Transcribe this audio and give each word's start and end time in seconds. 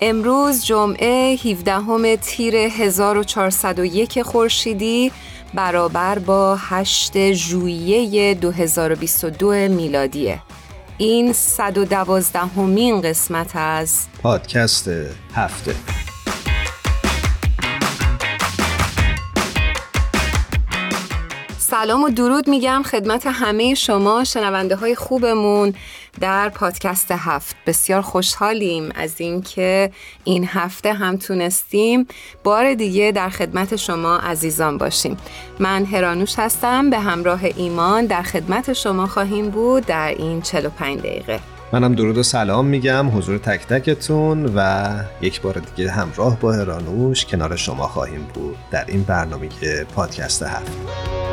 امروز 0.00 0.64
جمعه 0.64 1.36
17 1.36 2.16
تیر 2.16 2.54
1401 2.56 4.22
خورشیدی 4.22 5.12
برابر 5.54 6.18
با 6.18 6.56
8 6.60 7.32
ژوئیه 7.32 8.34
2022 8.34 9.50
میلادیه. 9.50 10.42
این 10.98 11.32
112 11.32 12.38
همین 12.38 13.00
قسمت 13.00 13.56
از 13.56 14.06
پادکست 14.22 14.90
هفته. 15.34 15.74
سلام 21.82 22.02
و 22.02 22.08
درود 22.08 22.48
میگم 22.48 22.82
خدمت 22.82 23.26
همه 23.26 23.74
شما 23.74 24.24
شنونده 24.24 24.76
های 24.76 24.94
خوبمون 24.94 25.74
در 26.20 26.48
پادکست 26.48 27.10
هفت. 27.10 27.56
بسیار 27.66 28.02
خوشحالیم 28.02 28.88
از 28.94 29.20
اینکه 29.20 29.90
این 30.24 30.44
هفته 30.46 30.92
هم 30.92 31.16
تونستیم 31.16 32.06
بار 32.44 32.74
دیگه 32.74 33.12
در 33.12 33.28
خدمت 33.28 33.76
شما 33.76 34.16
عزیزان 34.16 34.78
باشیم. 34.78 35.16
من 35.58 35.84
هرانوش 35.84 36.38
هستم 36.38 36.90
به 36.90 36.98
همراه 36.98 37.40
ایمان 37.56 38.06
در 38.06 38.22
خدمت 38.22 38.72
شما 38.72 39.06
خواهیم 39.06 39.50
بود 39.50 39.86
در 39.86 40.08
این 40.08 40.42
45 40.42 40.98
دقیقه. 40.98 41.40
منم 41.72 41.94
درود 41.94 42.18
و 42.18 42.22
سلام 42.22 42.66
میگم 42.66 43.18
حضور 43.18 43.38
تک 43.38 43.66
تکتون 43.66 44.52
و 44.56 44.90
یک 45.20 45.40
بار 45.40 45.54
دیگه 45.54 45.90
همراه 45.90 46.40
با 46.40 46.52
هرانوش 46.52 47.24
کنار 47.24 47.56
شما 47.56 47.86
خواهیم 47.88 48.26
بود 48.34 48.56
در 48.70 48.84
این 48.88 49.02
برنامه 49.02 49.48
پادکست 49.94 50.42
هفت. 50.42 51.25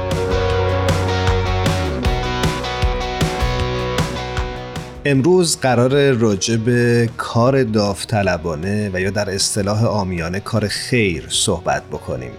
امروز 5.06 5.58
قرار 5.58 6.12
راجع 6.12 6.56
به 6.56 7.09
کار 7.18 7.64
داوطلبانه 7.64 8.90
و 8.94 9.00
یا 9.00 9.10
در 9.10 9.30
اصطلاح 9.30 9.86
آمیانه 9.86 10.40
کار 10.40 10.68
خیر 10.68 11.26
صحبت 11.30 11.84
بکنیم. 11.84 12.32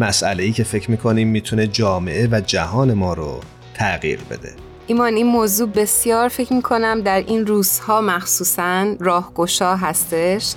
مسئله 0.00 0.42
ای 0.42 0.52
که 0.52 0.64
فکر 0.64 0.90
می‌کنیم 0.90 1.28
می‌تونه 1.28 1.66
جامعه 1.66 2.28
و 2.32 2.40
جهان 2.46 2.94
ما 2.94 3.14
رو 3.14 3.40
تغییر 3.74 4.20
بده. 4.30 4.52
ایمان 4.86 5.14
این 5.14 5.26
موضوع 5.26 5.68
بسیار 5.68 6.28
فکر 6.28 6.52
می‌کنم 6.52 7.00
در 7.00 7.24
این 7.26 7.46
روزها 7.46 8.00
مخصوصا 8.00 8.94
راهگشا 9.00 9.76
هستش. 9.76 10.54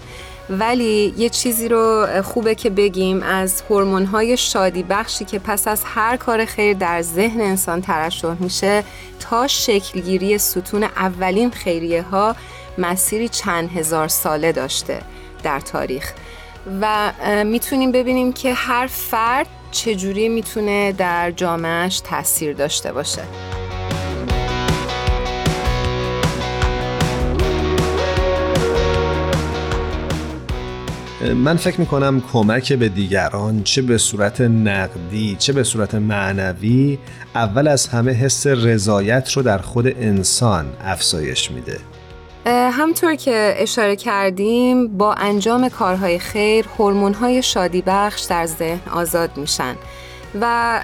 ولی 0.59 1.13
یه 1.17 1.29
چیزی 1.29 1.67
رو 1.67 2.07
خوبه 2.23 2.56
که 2.56 2.69
بگیم 2.69 3.23
از 3.23 3.63
های 4.12 4.38
شادی 4.38 4.84
بخشی 4.84 5.25
که 5.25 5.39
پس 5.39 5.67
از 5.67 5.84
هر 5.85 6.17
کار 6.17 6.45
خیر 6.45 6.73
در 6.73 7.01
ذهن 7.01 7.41
انسان 7.41 7.81
ترشح 7.81 8.35
میشه 8.39 8.84
تا 9.19 9.47
شکلگیری 9.47 10.38
ستون 10.38 10.84
اولین 10.84 11.51
خیریه 11.51 12.01
ها 12.01 12.35
مسیری 12.78 13.29
چند 13.29 13.69
هزار 13.78 14.07
ساله 14.07 14.51
داشته 14.51 15.01
در 15.44 15.59
تاریخ. 15.59 16.12
و 16.81 17.12
می‌تونیم 17.45 17.91
ببینیم 17.91 18.33
که 18.33 18.53
هر 18.53 18.88
فرد 18.88 19.47
چجوری 19.72 20.29
می‌تونه 20.29 20.91
در 20.91 21.31
جامعهش 21.31 22.00
تاثیر 22.00 22.53
داشته 22.53 22.94
باشه. 22.94 23.22
من 31.36 31.58
فکر 31.58 31.80
می‌کنم 31.80 32.24
کمک 32.34 32.74
به 32.74 32.90
دیگران 32.90 33.64
چه 33.64 33.82
به 33.82 33.98
صورت 33.98 34.42
نقدی 34.42 35.36
چه 35.40 35.54
به 35.54 35.64
صورت 35.64 35.96
معنوی 35.96 36.98
اول 37.36 37.68
از 37.68 37.88
همه 37.88 38.12
حس 38.12 38.48
رضایت 38.48 39.31
رو 39.31 39.44
در 39.44 39.58
خود 39.58 39.88
انسان 39.88 40.66
افزایش 40.86 41.52
میده. 41.52 41.80
همطور 42.72 43.16
که 43.16 43.56
اشاره 43.58 43.96
کردیم 43.96 44.98
با 44.98 45.14
انجام 45.14 45.70
کارهای 45.70 46.20
خیر 46.20 46.66
هورمون‌های 46.78 47.44
شادی 47.44 47.84
بخش 47.86 48.22
در 48.22 48.46
ذهن 48.46 48.92
آزاد 48.92 49.38
میشن. 49.38 49.76
و 50.42 50.80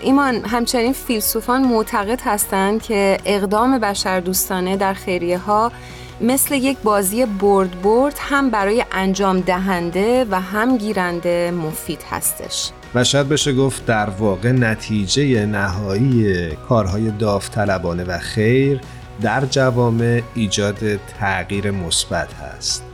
ایمان 0.00 0.34
همچنین 0.34 0.92
فیلسوفان 0.92 1.62
معتقد 1.62 2.20
هستند 2.24 2.82
که 2.82 3.18
اقدام 3.24 3.78
بشر 3.78 4.20
دوستانه 4.20 4.76
در 4.76 4.94
خیریه 4.94 5.38
ها 5.38 5.72
مثل 6.20 6.54
یک 6.54 6.78
بازی 6.78 7.26
برد 7.26 7.82
برد 7.82 8.14
هم 8.18 8.50
برای 8.50 8.84
انجام 8.92 9.40
دهنده 9.40 10.26
و 10.30 10.40
هم 10.40 10.76
گیرنده 10.76 11.50
مفید 11.50 12.04
هستش. 12.10 12.70
و 12.94 13.04
شاید 13.04 13.28
بشه 13.28 13.52
گفت 13.52 13.86
در 13.86 14.10
واقع 14.10 14.52
نتیجه 14.52 15.46
نهایی 15.46 16.48
کارهای 16.68 17.10
داوطلبانه 17.10 18.04
و 18.04 18.18
خیر 18.18 18.80
در 19.22 19.44
جوامع 19.46 20.22
ایجاد 20.34 20.96
تغییر 20.96 21.70
مثبت 21.70 22.34
هست. 22.34 22.84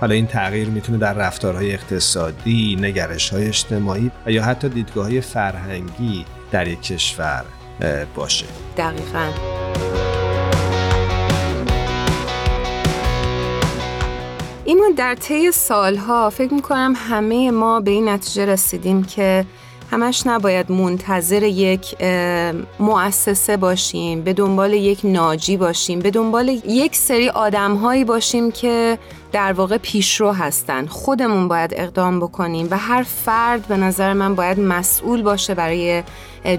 حالا 0.00 0.14
این 0.14 0.26
تغییر 0.26 0.68
می‌تونه 0.68 0.98
در 0.98 1.12
رفتارهای 1.12 1.72
اقتصادی، 1.72 2.76
نگرش 2.80 3.30
های 3.30 3.48
اجتماعی 3.48 4.10
و 4.26 4.32
یا 4.32 4.44
حتی 4.44 4.68
دیدگاه 4.68 5.04
های 5.04 5.20
فرهنگی 5.20 6.24
در 6.50 6.68
یک 6.68 6.82
کشور 6.82 7.44
باشه. 8.14 8.46
دقیقاً. 8.76 10.11
ایمان 14.64 14.92
در 14.92 15.14
طی 15.14 15.52
سالها 15.52 16.30
فکر 16.30 16.54
می‌کنم 16.54 16.94
همه 16.96 17.50
ما 17.50 17.80
به 17.80 17.90
این 17.90 18.08
نتیجه 18.08 18.46
رسیدیم 18.46 19.04
که 19.04 19.46
همش 19.90 20.26
نباید 20.26 20.72
منتظر 20.72 21.42
یک 21.42 22.02
مؤسسه 22.80 23.56
باشیم 23.56 24.22
به 24.22 24.32
دنبال 24.32 24.72
یک 24.72 25.00
ناجی 25.04 25.56
باشیم 25.56 25.98
به 25.98 26.10
دنبال 26.10 26.48
یک 26.48 26.96
سری 26.96 27.28
آدمهایی 27.28 28.04
باشیم 28.04 28.50
که 28.50 28.98
در 29.32 29.52
واقع 29.52 29.78
پیشرو 29.78 30.32
هستن. 30.32 30.86
خودمون 30.86 31.48
باید 31.48 31.74
اقدام 31.76 32.20
بکنیم 32.20 32.68
و 32.70 32.78
هر 32.78 33.02
فرد 33.02 33.66
به 33.66 33.76
نظر 33.76 34.12
من 34.12 34.34
باید 34.34 34.60
مسئول 34.60 35.22
باشه 35.22 35.54
برای 35.54 36.02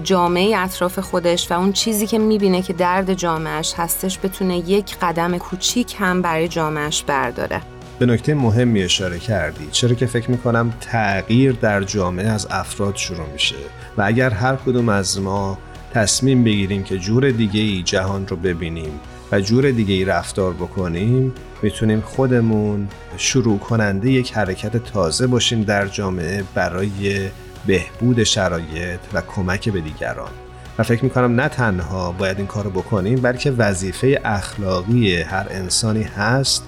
جامعه 0.02 0.58
اطراف 0.58 0.98
خودش 0.98 1.50
و 1.50 1.54
اون 1.54 1.72
چیزی 1.72 2.06
که 2.06 2.18
می‌بینه 2.18 2.62
که 2.62 2.72
درد 2.72 3.14
جامعهش 3.14 3.74
هستش 3.76 4.18
بتونه 4.22 4.70
یک 4.70 4.96
قدم 5.02 5.38
کوچیک 5.38 5.96
هم 5.98 6.22
برای 6.22 6.48
جامعهش 6.48 7.02
برداره. 7.02 7.73
به 7.98 8.06
نکته 8.06 8.34
مهمی 8.34 8.82
اشاره 8.82 9.18
کردی 9.18 9.68
چرا 9.70 9.94
که 9.94 10.06
فکر 10.06 10.30
می‌کنم 10.30 10.72
تغییر 10.80 11.52
در 11.52 11.82
جامعه 11.82 12.28
از 12.28 12.46
افراد 12.50 12.96
شروع 12.96 13.26
میشه 13.32 13.56
و 13.96 14.02
اگر 14.02 14.30
هر 14.30 14.56
کدوم 14.56 14.88
از 14.88 15.20
ما 15.20 15.58
تصمیم 15.94 16.44
بگیریم 16.44 16.82
که 16.82 16.98
جور 16.98 17.30
دیگه 17.30 17.60
ای 17.60 17.82
جهان 17.82 18.28
رو 18.28 18.36
ببینیم 18.36 19.00
و 19.32 19.40
جور 19.40 19.70
دیگه 19.70 19.94
ای 19.94 20.04
رفتار 20.04 20.52
بکنیم 20.52 21.32
می‌تونیم 21.62 22.00
خودمون 22.00 22.88
شروع 23.16 23.58
کننده 23.58 24.10
یک 24.10 24.32
حرکت 24.32 24.76
تازه 24.76 25.26
باشیم 25.26 25.62
در 25.62 25.86
جامعه 25.86 26.44
برای 26.54 27.28
بهبود 27.66 28.24
شرایط 28.24 29.00
و 29.12 29.20
کمک 29.20 29.68
به 29.68 29.80
دیگران. 29.80 30.30
و 30.78 30.82
فکر 30.82 31.04
می‌کنم 31.04 31.40
نه 31.40 31.48
تنها 31.48 32.12
باید 32.12 32.38
این 32.38 32.46
کار 32.46 32.64
رو 32.64 32.70
بکنیم 32.70 33.20
بلکه 33.20 33.50
وظیفه 33.50 34.20
اخلاقی 34.24 35.16
هر 35.16 35.46
انسانی 35.50 36.02
هست 36.02 36.64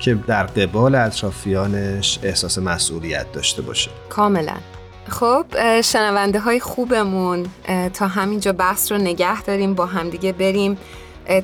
که 0.00 0.14
در 0.14 0.42
قبال 0.42 0.94
اطرافیانش 0.94 2.18
احساس 2.22 2.58
مسئولیت 2.58 3.32
داشته 3.32 3.62
باشه. 3.62 3.90
کاملا. 4.08 4.56
خب 5.08 5.80
شنونده 5.80 6.40
های 6.40 6.60
خوبمون 6.60 7.46
تا 7.94 8.06
همینجا 8.06 8.52
بحث 8.52 8.92
رو 8.92 8.98
نگه 8.98 9.42
داریم 9.42 9.74
با 9.74 9.86
همدیگه 9.86 10.32
بریم. 10.32 10.78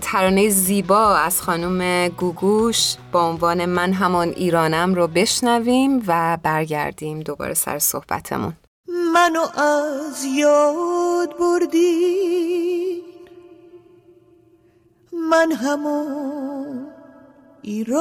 ترانه 0.01 0.49
زیبا 0.49 1.17
از 1.17 1.43
خانم 1.43 2.09
گوگوش 2.09 2.95
با 3.13 3.29
عنوان 3.29 3.65
من 3.65 3.93
همان 3.93 4.29
ایرانم 4.29 4.95
رو 4.95 5.07
بشنویم 5.07 6.03
و 6.07 6.39
برگردیم 6.43 7.21
دوباره 7.21 7.55
سر 7.55 7.79
صحبتمون. 7.79 8.53
منو 9.15 9.41
از 9.41 10.25
یاد 10.25 11.39
بردی 11.39 13.03
من 15.31 15.53
همون 15.53 16.86
ایرانم. 17.67 17.97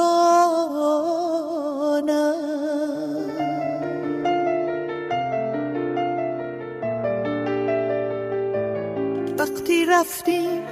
وقتی 9.38 9.86
رفتیم 9.86 10.62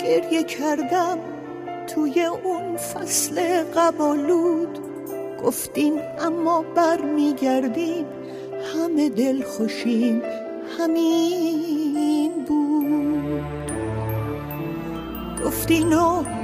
گریه 0.00 0.42
کردم 0.42 1.18
توی 1.94 2.24
اون 2.24 2.76
فصل 2.76 3.62
قبالود 3.76 4.78
گفتین 5.44 6.00
اما 6.20 6.64
برمیگردیم 6.74 8.06
همه 8.74 9.08
دل 9.08 9.42
خوشیم 9.42 10.22
همین 10.78 12.32
بود. 12.48 13.42
گفتین 15.46 15.92
و 15.92 16.41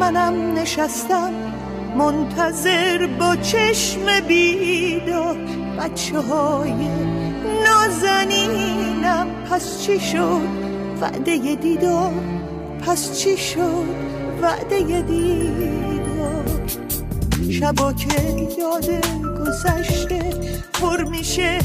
منم 0.00 0.58
نشستم 0.58 1.32
منتظر 1.98 3.06
با 3.06 3.36
چشم 3.36 4.20
بیدار. 4.28 5.36
بچه 5.78 6.18
های 6.18 6.74
نازنینم 7.64 9.26
پس 9.50 9.82
چی 9.82 10.00
شد؟ 10.00 10.40
وعده 11.00 11.54
دیدار. 11.54 12.12
پس 12.86 13.18
چی 13.18 13.36
شد؟ 13.36 13.86
وعده 14.42 15.02
دیدار. 15.02 16.44
شبا 17.50 17.92
که 17.92 18.46
یاد 18.58 19.04
گذشته 19.40 20.20
پر 20.72 21.04
میشه 21.04 21.58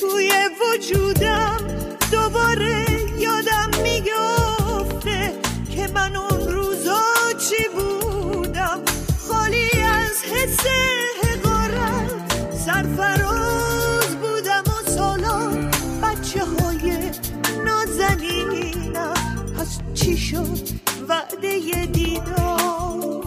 توی 0.00 0.32
وجودم. 0.60 1.56
دوباره 2.12 2.93
حقارت. 11.22 12.54
سرفراز 12.66 14.16
بودم 14.22 14.64
و 14.66 14.90
سالان 14.90 15.70
بچه 16.02 16.44
های 16.44 16.96
نازنینم. 17.64 19.14
پس 19.58 19.78
چی 19.94 20.16
شد 20.16 20.58
وعده 21.08 21.86
دیدار 21.86 23.24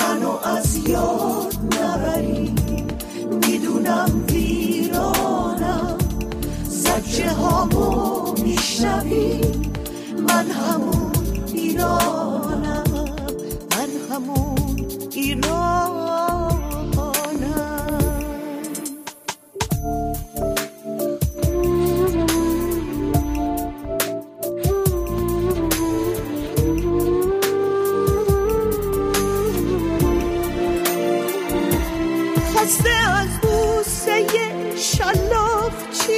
منو 0.00 0.38
از 0.44 0.76
یاد 0.76 1.54
نبری 1.80 2.54
می‌دونم 3.46 4.24
ویرانم. 4.28 5.98
زجه 6.68 7.30
هامو 7.30 8.32
میشنوی. 8.42 9.40
من 10.28 10.50
همون 10.50 11.12
ایرانم. 11.52 12.84
من 13.70 13.90
همون 14.10 14.86
ایرانم. 15.12 16.03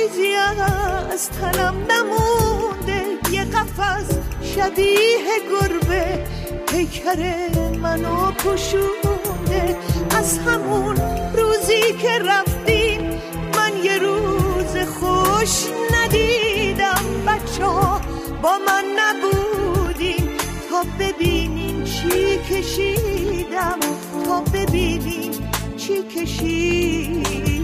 چیزی 0.06 0.34
از 0.34 1.30
تنم 1.30 1.74
نمونده. 1.90 3.02
یه 3.32 3.44
قفص 3.44 4.18
شبیه 4.42 5.18
گربه 5.50 6.24
پیکر 6.66 7.48
منو 7.80 8.30
پشونده 8.30 9.76
از 10.18 10.38
همون 10.38 10.96
روزی 11.36 11.92
که 12.02 12.18
رفتیم 12.18 13.20
من 13.56 13.84
یه 13.84 13.98
روز 13.98 14.76
خوش 14.76 15.64
ندیدم. 15.94 17.02
بچه 17.26 17.64
ها 17.64 18.00
با 18.42 18.58
من 18.66 18.84
نبودیم 18.98 20.30
تا 20.70 20.82
ببینیم 20.98 21.84
چی 21.84 22.38
کشیدم. 22.38 23.80
تا 24.26 24.40
ببینیم 24.40 25.50
چی 25.76 26.02
کشیدم. 26.02 27.55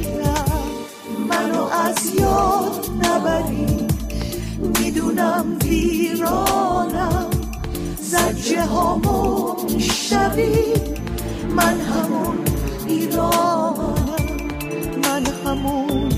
منو 1.29 1.63
از 1.63 2.15
یاد 2.15 2.91
نبری. 3.05 3.87
می‌دونم 4.81 5.59
ویرانم. 5.65 7.27
زجه 8.01 8.63
هامو 8.67 9.55
میشنوی 9.75 10.75
من 11.57 11.81
همون 11.81 12.39
ایرانم. 12.87 13.95
من 15.05 15.27
همون 15.47 16.12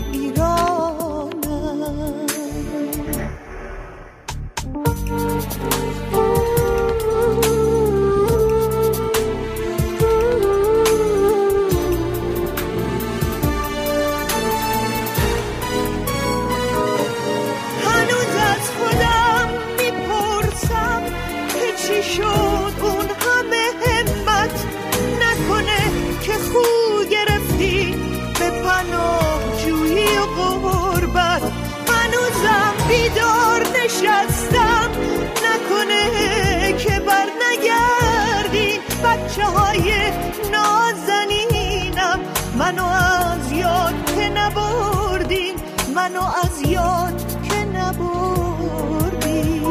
منو 45.94 46.20
از 46.44 46.70
یاد 46.70 47.42
که 47.42 47.54
نبردین 47.54 49.64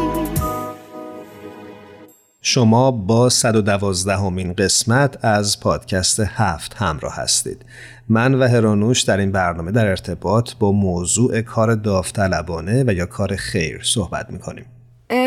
شما 2.42 2.92
با 2.92 3.30
112 3.30 4.18
همین 4.18 4.54
قسمت 4.54 5.26
از 5.26 5.60
پادکست 5.60 6.20
هفت 6.20 6.74
همراه 6.74 7.16
هستید. 7.16 7.66
من 8.10 8.36
و 8.36 8.48
هرانوش 8.48 9.02
در 9.02 9.18
این 9.18 9.32
برنامه 9.32 9.72
در 9.72 9.88
ارتباط 9.88 10.52
با 10.60 10.72
موضوع 10.72 11.42
کار 11.42 11.76
داوطلبانه 11.76 12.84
و 12.88 12.94
یا 12.94 13.06
کار 13.06 13.36
خیر 13.36 13.82
صحبت 13.84 14.30
می‌کنیم. 14.30 14.66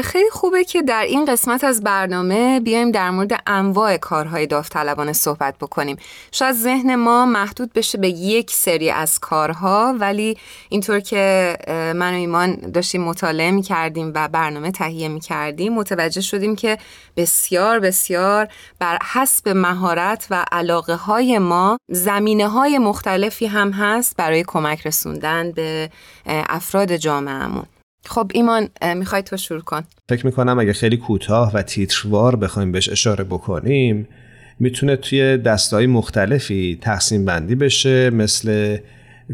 خیلی 0.05 0.31
خوبه 0.31 0.65
که 0.65 0.83
در 0.83 1.03
این 1.03 1.25
قسمت 1.25 1.65
از 1.65 1.83
برنامه 1.83 2.61
بیایم 2.61 2.91
در 2.91 3.11
مورد 3.11 3.43
انواع 3.47 3.97
کارهای 3.97 4.47
داوطلبانه 4.47 5.13
صحبت 5.13 5.55
بکنیم. 5.59 5.97
شاید 6.33 6.55
ذهن 6.55 6.95
ما 6.95 7.27
محدود 7.27 7.73
بشه 7.73 7.99
به 7.99 8.09
یک 8.09 8.51
سری 8.51 8.91
از 8.91 9.19
کارها 9.19 9.95
ولی 9.99 10.37
اینطور 10.69 11.01
که 11.01 11.57
من 11.69 12.13
و 12.13 12.17
ایمان 12.17 12.55
داشتیم 12.55 13.03
مطالعه 13.03 13.51
می 13.51 13.63
کردیم 13.63 14.13
و 14.15 14.29
برنامه 14.29 14.71
تهیه 14.71 15.09
می 15.09 15.21
کردیم 15.21 15.75
متوجه 15.75 16.21
شدیم 16.21 16.57
که 16.57 16.79
بسیار 17.17 17.81
بسیار 17.81 18.49
بر 18.79 18.99
حسب 19.13 19.49
مهارت 19.49 20.27
و 20.31 20.45
علاقه 20.53 20.95
های 20.95 21.39
ما 21.39 21.79
زمینه 21.89 22.49
های 22.49 22.79
مختلفی 22.79 23.47
هم 23.47 23.71
هست 23.71 24.17
برای 24.17 24.45
کمک 24.47 24.87
رسوندن 24.87 25.53
به 25.53 25.91
افراد 26.27 26.97
جامعهمون. 26.97 27.67
خب 28.09 28.31
ایمان 28.35 28.69
می‌خوای 28.97 29.23
تو 29.23 29.37
شروع 29.37 29.61
کن. 29.61 29.83
فکر 30.09 30.27
می‌کنم 30.27 30.59
اگه 30.59 30.73
خیلی 30.73 30.97
کوتاه 30.97 31.53
و 31.55 31.63
تیتروار 31.63 32.37
بخوایم 32.37 32.73
بهش 32.73 32.89
اشاره 32.89 33.25
بکنیم 33.25 34.09
می‌تونه 34.59 34.97
توی 34.97 35.37
دستای 35.37 35.87
مختلفی 35.87 36.79
تقسیم 36.81 37.25
بندی 37.25 37.55
بشه 37.55 38.11
مثل 38.11 38.79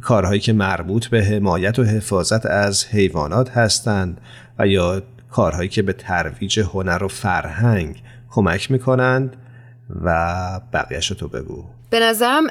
کارهایی 0.00 0.40
که 0.40 0.52
مربوط 0.52 1.06
به 1.06 1.24
حمایت 1.24 1.78
و 1.78 1.84
حفاظت 1.84 2.46
از 2.46 2.86
حیوانات 2.86 3.50
هستند 3.50 4.20
و 4.58 4.66
یا 4.66 5.02
کارهایی 5.30 5.68
که 5.68 5.82
به 5.82 5.92
ترویج 5.92 6.60
هنر 6.60 7.04
و 7.04 7.08
فرهنگ 7.08 8.02
کمک 8.30 8.70
می‌کنند. 8.70 9.36
و 10.04 10.60
بقیهش 10.72 11.08
تو 11.08 11.28
بگو. 11.28 11.64
به 11.92 12.00
نظرم 12.00 12.46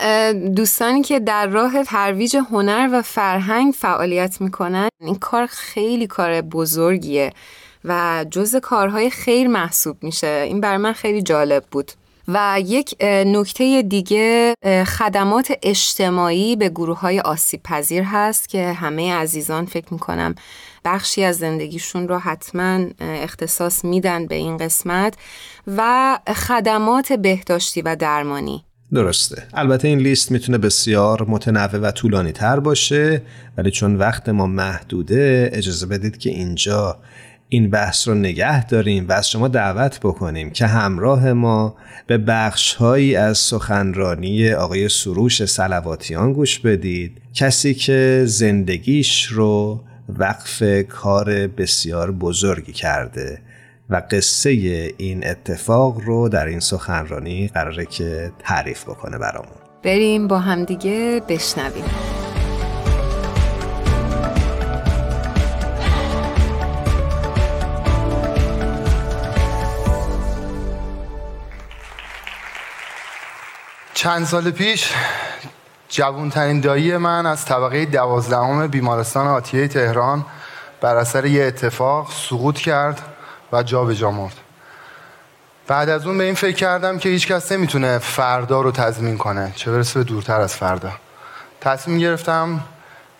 دوستانی 0.54 1.02
که 1.02 1.20
در 1.20 1.48
راه 1.48 1.84
ترویج 1.84 2.38
هنر 2.52 2.90
و 2.94 3.02
فرهنگ 3.02 3.74
فعالیت 3.74 4.42
می‌کنن 4.42 4.90
این 5.00 5.16
کار 5.16 5.46
خیلی 5.46 6.08
کار 6.08 6.42
بزرگیه 6.42 7.34
و 7.86 8.26
جز 8.32 8.56
کارهای 8.56 9.10
خیر 9.10 9.48
محسوب 9.48 10.04
میشه. 10.04 10.28
این 10.28 10.62
بر 10.62 10.78
من 10.78 10.94
خیلی 10.94 11.22
جالب 11.22 11.64
بود. 11.72 11.92
و 12.28 12.62
یک 12.66 12.96
نکته 13.04 13.82
دیگه 13.82 14.54
خدمات 14.98 15.54
اجتماعی 15.64 16.56
به 16.56 16.70
گروه 16.70 17.00
های 17.00 17.20
آسیب 17.20 17.64
پذیر 17.64 18.04
هست 18.04 18.50
که 18.50 18.72
همه 18.72 19.14
عزیزان 19.14 19.66
فکر 19.66 19.88
می‌کنم 19.94 20.36
بخشی 20.86 21.24
از 21.24 21.38
زندگیشون 21.38 22.08
رو 22.08 22.18
حتما 22.18 22.86
اختصاص 23.00 23.86
میدن 23.86 24.28
به 24.28 24.36
این 24.36 24.58
قسمت. 24.58 25.14
و 25.68 26.20
خدمات 26.28 27.14
بهداشتی 27.14 27.82
و 27.82 27.96
درمانی. 27.96 28.66
درسته. 28.94 29.44
البته 29.54 29.88
این 29.88 30.00
لیست 30.00 30.32
می‌تونه 30.32 30.58
بسیار 30.58 31.26
متنوع 31.28 31.78
و 31.78 31.92
طولانی 31.92 32.32
تر 32.32 32.60
باشه 32.60 33.22
ولی 33.58 33.72
چون 33.72 33.96
وقت 33.96 34.30
ما 34.30 34.46
محدوده 34.46 35.50
اجازه 35.54 35.86
بدید 35.86 36.18
که 36.18 36.30
اینجا 36.30 36.98
این 37.50 37.70
بحث 37.70 38.08
رو 38.08 38.14
نگه 38.14 38.66
داریم 38.66 39.08
و 39.08 39.12
از 39.12 39.30
شما 39.30 39.48
دعوت 39.48 40.00
بکنیم 40.00 40.50
که 40.50 40.66
همراه 40.66 41.34
ما 41.34 41.76
به 42.08 42.18
بخش 42.18 42.74
هایی 42.74 43.16
از 43.16 43.38
سخنرانی 43.38 44.52
آقای 44.52 44.90
سروش 44.90 45.46
سلواتیان 45.46 46.34
گوش 46.34 46.60
بدید 46.60 47.22
کسی 47.34 47.74
که 47.74 48.24
زندگیش 48.26 49.26
رو 49.26 49.84
وقف 50.10 50.64
کار 50.90 51.48
بسیار 51.48 52.12
بزرگی 52.12 52.74
کرده. 52.74 53.42
و 53.92 54.02
قصه 54.12 54.50
این 54.98 55.28
اتفاق 55.28 56.02
رو 56.06 56.30
در 56.30 56.46
این 56.46 56.60
سخنرانی 56.60 57.48
قراره 57.48 57.86
که 57.86 58.32
تعریف 58.40 58.84
بکنه 58.84 59.18
برامون. 59.18 59.56
بریم 59.84 60.28
با 60.28 60.40
همدیگه 60.40 61.22
بشنویم. 61.28 61.86
چند 73.94 74.26
سال 74.26 74.52
پیش 74.52 74.94
جوانترین 75.90 76.60
دایی 76.60 76.98
من 76.98 77.26
از 77.26 77.46
طبقه 77.46 77.86
دوازدهم 77.86 78.68
بیمارستان 78.68 79.28
آتیه 79.28 79.68
تهران 79.68 80.26
بر 80.82 80.96
اثر 80.96 81.26
یه 81.26 81.44
اتفاق 81.44 82.12
سقوط 82.12 82.58
کرد. 82.58 83.02
و 83.52 83.64
جا 83.64 83.84
به 83.84 83.96
جا 83.96 84.12
مرد. 84.12 84.34
بعد 85.68 85.90
از 85.90 86.08
اون 86.08 86.18
به 86.18 86.24
این 86.24 86.36
فکر 86.36 86.56
کردم 86.56 86.98
که 86.98 87.10
هیچ 87.10 87.28
کس 87.28 87.52
نمی‌تونه 87.52 87.98
فردا 87.98 88.62
رو 88.62 88.72
تضمین 88.72 89.18
کنه. 89.18 89.54
چه 89.56 89.72
برسه 89.72 90.00
به 90.00 90.04
دورتر 90.04 90.42
از 90.42 90.56
فردا. 90.56 90.92
تصمیم 91.62 92.00
گرفتم 92.00 92.64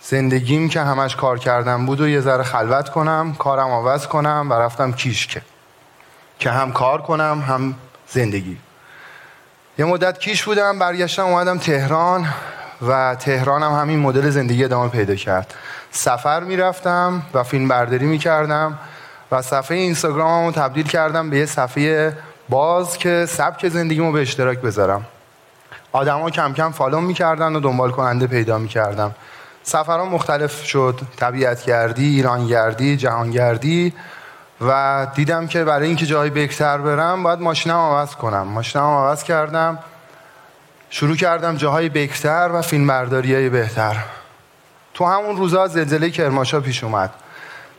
زندگیم 0.02 0.70
که 0.70 0.82
همش 0.82 1.16
کار 1.16 1.40
کردم 1.40 1.86
بود 1.86 2.02
و 2.02 2.08
یه 2.08 2.22
ذره 2.22 2.44
خلوت 2.44 2.90
کنم 2.90 3.36
کارم 3.40 3.68
عوض 3.68 4.08
کنم 4.08 4.48
و 4.50 4.54
رفتم 4.54 4.92
کیشکه. 4.92 5.42
که 6.40 6.52
هم 6.52 6.72
کار 6.72 7.02
کنم 7.02 7.44
هم 7.48 7.76
زندگی. 8.08 8.58
یه 9.78 9.86
مدت 9.86 10.20
کیش 10.20 10.44
بودم 10.44 10.80
برگشتم 10.80 11.26
اومدم 11.26 11.58
تهران 11.58 12.28
و 12.88 13.16
تهران 13.16 13.64
هم 13.64 13.72
همین 13.72 14.00
مدل 14.00 14.30
زندگی 14.30 14.64
ادامه 14.64 14.90
پیدا 14.90 15.16
کرد. 15.16 15.54
سفر 15.92 16.40
می‌رفتم 16.40 17.22
و 17.34 17.44
فیلم 17.44 17.68
برداری 17.68 18.06
می‌کردم. 18.06 18.80
و 19.32 19.42
صفحه 19.42 19.78
اینستاگراممو 19.78 20.46
رو 20.46 20.52
تبدیل 20.52 20.88
کردم 20.88 21.30
به 21.30 21.38
یه 21.38 21.46
صفحه 21.46 22.18
باز 22.50 22.98
که 22.98 23.26
سبک 23.30 23.70
زندگیمو 23.70 24.12
به 24.12 24.22
اشتراک 24.22 24.58
بذارم. 24.62 25.06
آدما 25.92 26.30
کم 26.30 26.54
کم 26.54 26.72
فالو 26.72 27.02
می‌کردن 27.02 27.56
و 27.56 27.60
دنبال 27.60 27.92
کننده 27.92 28.28
پیدا 28.28 28.58
می‌کردم. 28.58 29.16
سفرها 29.64 30.06
مختلف 30.06 30.66
شد. 30.66 31.02
طبیعت 31.18 31.66
گردی، 31.66 32.16
ایران 32.16 32.48
گردی، 32.48 32.98
جهان 32.98 33.32
گردی 33.32 33.94
و 34.62 35.08
دیدم 35.16 35.48
که 35.48 35.64
برای 35.64 35.88
اینکه 35.88 36.06
جای 36.06 36.30
بهتر 36.30 36.78
برم 36.78 37.24
باید 37.24 37.40
ماشینم 37.40 37.76
عوض 37.76 38.16
کنم. 38.16 38.48
ماشینم 38.48 38.84
عوض 38.84 39.24
کردم. 39.24 39.80
شروع 40.90 41.16
کردم 41.16 41.56
جاهای 41.56 41.90
بکتر 41.90 42.50
و 42.54 42.62
فیلم 42.62 42.88
برداری 42.88 43.36
های 43.36 43.50
بهتر. 43.50 43.98
تو 44.94 45.06
همون 45.06 45.38
روزا 45.38 45.68
زلزله 45.68 46.10
کرماشا 46.10 46.60
پیش 46.60 46.84
اومد. 46.84 47.10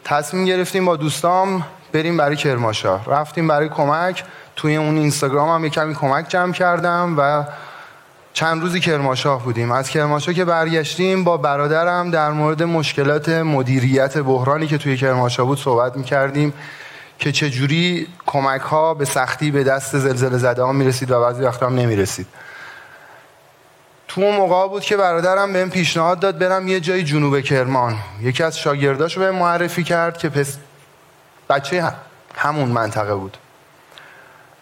تصمیم 0.05 0.45
گرفتیم 0.45 0.85
با 0.85 0.97
دوستام 0.97 1.65
بریم 1.93 2.17
برای 2.17 2.37
کرماشا 2.37 2.97
رفتیم 2.97 3.49
برای 3.49 3.69
کمک. 3.69 4.25
توی 4.57 4.77
اون 4.77 4.97
اینستاگرام 4.97 5.65
هم 5.65 5.71
کمی 5.71 5.95
کمک 5.95 6.29
جمع 6.29 6.53
کردم 6.53 7.15
و 7.19 7.45
چند 8.33 8.63
روزی 8.63 8.81
کرماشاه 8.81 9.43
بودیم. 9.43 9.73
از 9.73 9.91
کرماشاه 9.91 10.35
که 10.35 10.45
برگشتیم 10.45 11.25
با 11.25 11.37
برادرم 11.37 12.11
در 12.11 12.31
مورد 12.31 12.63
مشکلات 12.63 13.29
مدیریت 13.29 14.19
بحرانی 14.19 14.67
که 14.67 14.79
توی 14.79 14.97
کرماشاه 14.97 15.47
بود 15.47 15.59
صحبت 15.59 15.97
می‌کردیم 15.97 16.53
که 17.19 17.33
چجوری 17.33 18.07
کمک 18.27 18.61
ها 18.61 18.95
به 18.95 19.05
سختی 19.05 19.51
به 19.51 19.65
دست 19.65 19.99
زلزله 19.99 20.39
زده 20.39 20.63
ها 20.63 20.73
می‌رسید 20.73 21.11
و 21.11 21.21
بعضی 21.21 21.43
وقتا 21.43 21.67
هم 21.67 21.75
نمی‌رسید. 21.75 22.27
تو 24.15 24.21
اون 24.21 24.37
موقع 24.37 24.69
بود 24.69 24.83
که 24.83 24.97
برادرم 24.97 25.53
بهم 25.53 25.71
پیشنهاد 25.71 26.21
داد 26.21 26.39
برم 26.39 26.69
یه 26.69 26.81
جای 26.81 27.03
جنوب 27.03 27.41
کرمان. 27.41 27.97
یکی 28.21 28.43
از 28.43 28.59
شاگرداشو 28.59 29.21
به 29.21 29.31
معرفی 29.31 29.85
کرد 29.85 30.19
که 30.19 30.29
پس 30.29 30.57
بچه 31.49 31.93
همون 32.35 32.69
منطقه 32.69 33.15
بود. 33.15 33.37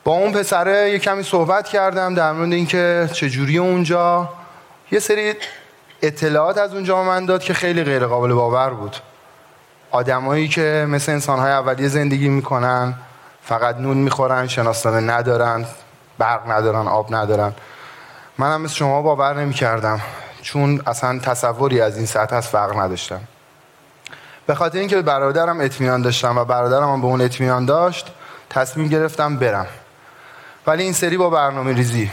با 0.05 0.13
اون 0.13 0.33
پسره 0.33 0.91
یه 0.91 0.99
کمی 0.99 1.23
صحبت 1.23 1.69
کردم 1.69 2.15
در 2.15 2.33
مورد 2.33 2.53
اینکه 2.53 3.09
چجوری 3.13 3.59
اونجا. 3.59 4.29
یه 4.91 4.99
سری 4.99 5.35
اطلاعات 6.03 6.59
از 6.59 6.75
اونجا 6.75 7.03
من 7.03 7.27
داد 7.27 7.43
که 7.43 7.55
خیلی 7.55 7.85
غیر 7.85 8.07
قابل 8.07 8.33
باور 8.33 8.71
بود. 8.71 8.97
آدمایی 9.91 10.49
که 10.49 10.87
مثل 10.89 11.13
انسانهای 11.13 11.53
اولیه 11.53 11.89
زندگی 11.89 12.29
می‌کنن 12.29 12.95
فقط 13.43 13.77
نون 13.77 13.97
می‌خورن 13.97 14.47
شناسنامه 14.47 15.01
ندارن 15.01 15.65
برق 16.19 16.51
ندارن 16.51 16.89
آب 16.89 17.15
ندارن. 17.15 17.53
منم 18.41 18.61
مثل 18.61 18.75
شما 18.75 19.03
باور 19.03 19.35
نمی‌کردم 19.35 20.01
چون 20.43 20.83
اصلا 20.87 21.19
تصوری 21.19 21.81
از 21.81 21.97
این 21.97 22.07
سطح 22.07 22.37
از 22.37 22.49
فرق 22.49 22.79
نداشتم. 22.79 23.21
به 24.47 24.55
خاطر 24.55 24.79
اینکه 24.79 24.97
به 24.97 25.03
برادرم 25.03 25.61
اطمینان 25.61 26.03
داشتم 26.03 26.39
و 26.39 26.45
برادرم 26.45 27.01
به 27.01 27.07
اون 27.07 27.21
اطمینان 27.21 27.65
داشت 27.65 28.13
تصمیم 28.51 28.89
گرفتم 28.89 29.37
برم. 29.37 29.67
ولی 30.67 30.83
این 30.83 30.93
سری 30.93 31.17
با 31.17 31.31
برنامه 31.31 31.73
ریزی. 31.73 32.11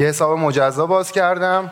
یه 0.00 0.06
حساب 0.06 0.38
مجزا 0.38 0.86
باز 0.86 1.12
کردم 1.12 1.70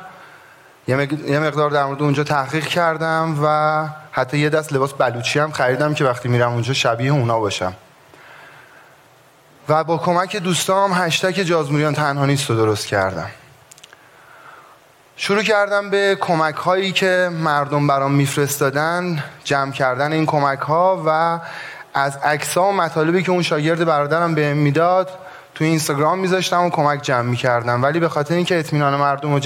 یه 0.89 1.39
مقدار 1.39 1.71
در 1.71 1.85
مورد 1.85 2.03
اونجا 2.03 2.25
تحقیق 2.25 2.67
کردم 2.67 3.39
و 3.45 3.89
حتی 4.13 4.39
یه 4.39 4.49
دست 4.49 4.73
لباس 4.73 4.93
بلوچی 4.93 5.39
هم 5.39 5.53
خریدم 5.53 5.95
که 5.95 6.05
وقتی 6.05 6.29
میرم 6.29 6.53
اونجا 6.53 6.73
شبیه 6.73 7.13
اونا 7.13 7.41
باشم. 7.41 7.75
و 9.69 9.85
با 9.85 9.99
کمک 9.99 10.37
دوستام 10.37 10.93
هشتک 10.93 11.35
جازموریان 11.35 11.95
تنها 11.95 12.27
نیست 12.27 12.51
رو 12.51 12.57
درست 12.57 12.87
کردم. 12.87 13.31
شروع 15.19 15.43
کردم 15.43 15.91
به 15.91 16.19
کمک 16.21 16.55
هایی 16.55 16.93
که 16.93 17.31
مردم 17.33 17.87
برام 17.87 18.13
میفرستادن 18.13 19.25
جمع 19.45 19.73
کردن 19.73 20.13
این 20.13 20.27
کمک 20.27 20.59
ها 20.59 21.03
و 21.07 21.39
از 21.95 22.17
عکس 22.17 22.57
و 22.57 22.73
مطالبی 22.73 23.23
که 23.23 23.31
اون 23.31 23.43
شاگرد 23.43 23.85
برادرم 23.85 24.35
بهم 24.35 24.57
می‌داد 24.57 25.11
تو 25.55 25.65
اینستاگرام 25.65 26.19
میذاشتم 26.19 26.65
و 26.65 26.71
کمک 26.71 27.03
جمع 27.03 27.23
می‌کردم. 27.23 27.83
ولی 27.83 28.01
به 28.01 28.09
خاطر 28.09 28.35
اینکه 28.35 28.59
اطمینان 28.59 28.97
مردم 28.97 29.33
رو 29.33 29.39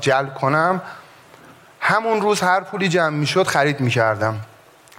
جلب 0.00 0.34
کنم 0.34 0.82
همون 1.80 2.20
روز 2.20 2.40
هر 2.40 2.60
پولی 2.60 2.88
جمع 2.88 3.16
می‌شد 3.16 3.46
خرید 3.46 3.80
می‌کردم. 3.80 4.36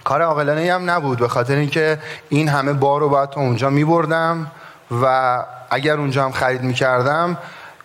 کار 0.04 0.22
عاقلانه 0.22 0.72
هم 0.72 0.90
نبود. 0.90 1.18
به 1.18 1.28
خاطر 1.28 1.54
اینکه 1.54 1.98
این 2.28 2.48
همه 2.48 2.72
بار 2.72 3.00
رو 3.00 3.08
باید 3.08 3.30
تا 3.30 3.40
اونجا 3.40 3.70
میبردم 3.70 4.50
و 5.02 5.36
اگر 5.70 5.96
اونجا 5.96 6.24
هم 6.24 6.32
خرید 6.32 6.62
می‌کردم 6.62 7.36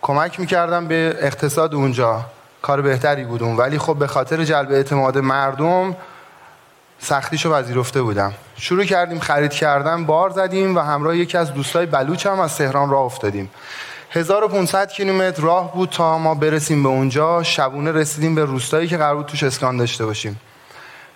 کمک 0.02 0.40
می‌کردم 0.40 0.86
به 0.88 1.16
اقتصاد 1.20 1.74
اونجا. 1.74 2.24
کار 2.62 2.82
بهتری 2.82 3.24
بودم. 3.24 3.58
ولی 3.58 3.78
خب 3.78 3.96
به 3.96 4.06
خاطر 4.06 4.44
جلب 4.44 4.70
اعتماد 4.70 5.18
مردم 5.18 5.96
سختیشو 6.98 7.52
پذیرفته 7.52 8.02
بودم. 8.02 8.32
شروع 8.56 8.84
کردیم 8.84 9.18
خرید 9.18 9.52
کردن 9.52 10.04
بار 10.04 10.30
زدیم 10.30 10.76
و 10.76 10.80
همراه 10.80 11.16
یکی 11.16 11.38
از 11.38 11.54
دوستای 11.54 11.86
بلوچ 11.86 12.26
هم 12.26 12.40
از 12.40 12.56
تهران 12.56 12.90
راه 12.90 13.02
افتادیم. 13.02 13.50
1500 14.10 14.88
کیلومتر 14.88 15.42
راه 15.42 15.74
بود 15.74 15.88
تا 15.88 16.18
ما 16.18 16.34
برسیم 16.34 16.82
به 16.82 16.88
اونجا. 16.88 17.42
شبونه 17.42 17.92
رسیدیم 17.92 18.34
به 18.34 18.44
روستایی 18.44 18.88
که 18.88 18.96
قرار 18.96 19.16
بود 19.16 19.26
توش 19.26 19.42
اسکان 19.42 19.76
داشته 19.76 20.06
باشیم. 20.06 20.40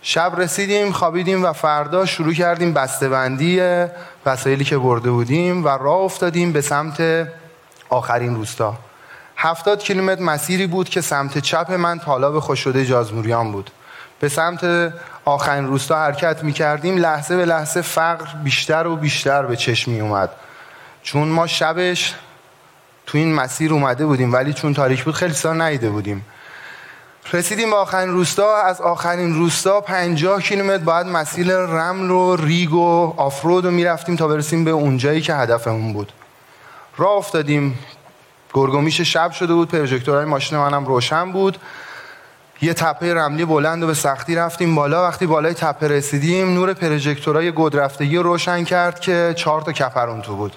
شب 0.03 0.33
رسیدیم 0.37 0.93
خوابیدیم 0.93 1.45
و 1.45 1.53
فردا 1.53 2.07
شروع 2.07 2.33
کردیم 2.33 2.73
بسته‌بندی 2.73 3.85
وسایلی 4.27 4.65
که 4.65 4.79
برده 4.79 5.11
بودیم 5.11 5.65
و 5.65 5.69
راه 5.69 6.01
افتادیم 6.01 6.53
به 6.53 6.61
سمت 6.61 7.27
آخرین 7.89 8.35
روستا. 8.35 8.77
هفتاد 9.37 9.83
کیلومتر 9.83 10.23
مسیری 10.23 10.67
بود 10.67 10.89
که 10.89 11.01
سمت 11.01 11.39
چپ 11.39 11.73
من 11.73 11.99
تالاب 11.99 12.41
خوش 12.41 12.61
شده 12.61 12.87
جازموریان 12.87 13.53
بود. 13.53 13.71
به 14.21 14.29
سمت 14.29 14.93
آخرین 15.25 15.67
روستا 15.67 15.97
حرکت 15.97 16.45
می 16.45 16.53
کردیم 16.53 16.97
لحظه 16.97 17.37
به 17.37 17.45
لحظه 17.45 17.81
فقر 17.81 18.27
بیشتر 18.45 18.87
و 18.87 18.97
بیشتر 18.97 19.47
به 19.47 19.57
چشم 19.57 19.91
می 19.91 20.01
اومد 20.01 20.31
چون 21.03 21.29
ما 21.29 21.47
شبش 21.47 22.15
تو 23.07 23.19
این 23.19 23.35
مسیر 23.35 23.73
اومده 23.73 24.07
بودیم 24.07 24.33
ولی 24.33 24.53
چون 24.53 24.75
تاریک 24.75 25.05
بود 25.05 25.15
خیلی 25.15 25.35
سال 25.35 25.63
نیده 25.63 25.91
بودیم. 25.91 26.27
رسیدیم 27.33 27.71
به 27.71 27.77
آخرین 27.77 28.11
روستا. 28.11 28.57
از 28.57 28.81
آخرین 28.81 29.35
روستا 29.35 29.81
50 29.81 30.43
کیلومتر 30.43 30.85
باید 30.85 31.07
مسیر 31.07 31.57
رمل 31.57 32.11
و 32.11 32.37
ریگ 32.37 32.73
و 32.73 33.15
آفرود 33.17 33.65
رو 33.65 33.71
می‌رفتیم 33.71 34.17
تا 34.17 34.29
برسیم 34.29 34.65
به 34.65 34.71
اونجایی 34.71 35.21
که 35.21 35.35
هدفمون 35.35 35.93
بود. 35.93 36.13
راه 36.97 37.13
افتادیم. 37.13 37.79
گرگومیش 38.55 39.01
شب 39.01 39.31
شده 39.31 39.55
بود 39.55 39.69
پروژکتورهای 39.69 40.25
ماشین 40.25 40.59
منم 40.59 40.85
روشن 40.85 41.33
بود. 41.33 41.59
یه 42.63 42.75
تپه 42.75 43.15
رملی 43.15 43.45
بلند 43.45 43.83
و 43.83 43.87
به 43.87 43.95
سختی 43.95 44.35
رفتیم 44.35 44.75
بالا. 44.75 45.03
وقتی 45.03 45.27
بالای 45.27 45.55
تپه 45.55 45.89
رسیدیم 45.89 46.55
نور 46.55 46.75
پروژکتورهای 46.75 47.53
گدرفتگی 47.53 48.17
رو 48.17 48.23
روشن 48.23 48.65
کرد 48.65 49.01
که 49.01 49.35
چهار 49.37 49.63
تا 49.63 49.73
کپر 49.73 50.09
اون 50.09 50.23
تو 50.23 50.37
بود. 50.37 50.57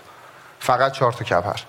فقط 0.60 0.92
چهار 0.92 1.12
تا 1.12 1.26
کپر. 1.26 1.60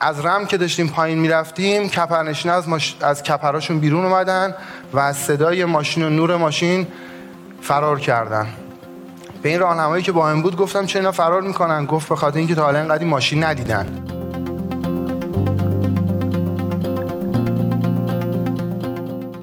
از 0.00 0.26
رم 0.26 0.46
که 0.46 0.56
داشتیم 0.56 0.88
پایین 0.88 1.18
می‌رفتیم 1.18 1.88
کپرنشین 1.88 2.50
از, 2.50 2.68
ماش... 2.68 2.96
از 3.00 3.22
کپراشون 3.22 3.80
بیرون 3.80 4.04
اومدن 4.04 4.54
و 4.92 4.98
از 4.98 5.16
صدای 5.16 5.64
ماشین 5.64 6.04
و 6.04 6.10
نور 6.10 6.36
ماشین 6.36 6.86
فرار 7.62 8.00
کردن. 8.00 8.46
به 9.42 9.48
این 9.48 9.60
راهنمایی 9.60 10.02
که 10.02 10.12
با 10.12 10.28
هم 10.28 10.42
بود 10.42 10.56
گفتم 10.56 10.86
چه 10.86 10.98
اینا 10.98 11.12
فرار 11.12 11.42
می‌کنن؟ 11.42 11.86
گفت 11.86 12.08
به 12.08 12.16
خاطر 12.16 12.38
اینکه 12.38 12.54
تا 12.54 12.62
حالا 12.62 12.78
اینقدر 12.78 13.04
ماشین 13.04 13.44
ندیدن. 13.44 13.86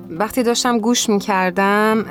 وقتی 0.09 0.43
داشتم 0.43 0.79
گوش 0.79 1.09
می‌کردم 1.09 2.05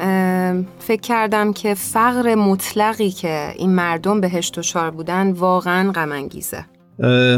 فکر 0.79 1.01
کردم 1.01 1.53
که 1.53 1.75
فقر 1.75 2.35
مطلقی 2.35 3.11
که 3.11 3.53
این 3.57 3.71
مردم 3.75 4.21
بهش 4.21 4.51
دچار 4.55 4.91
بودن 4.91 5.33
واقعا 5.33 5.93
غم 5.93 6.29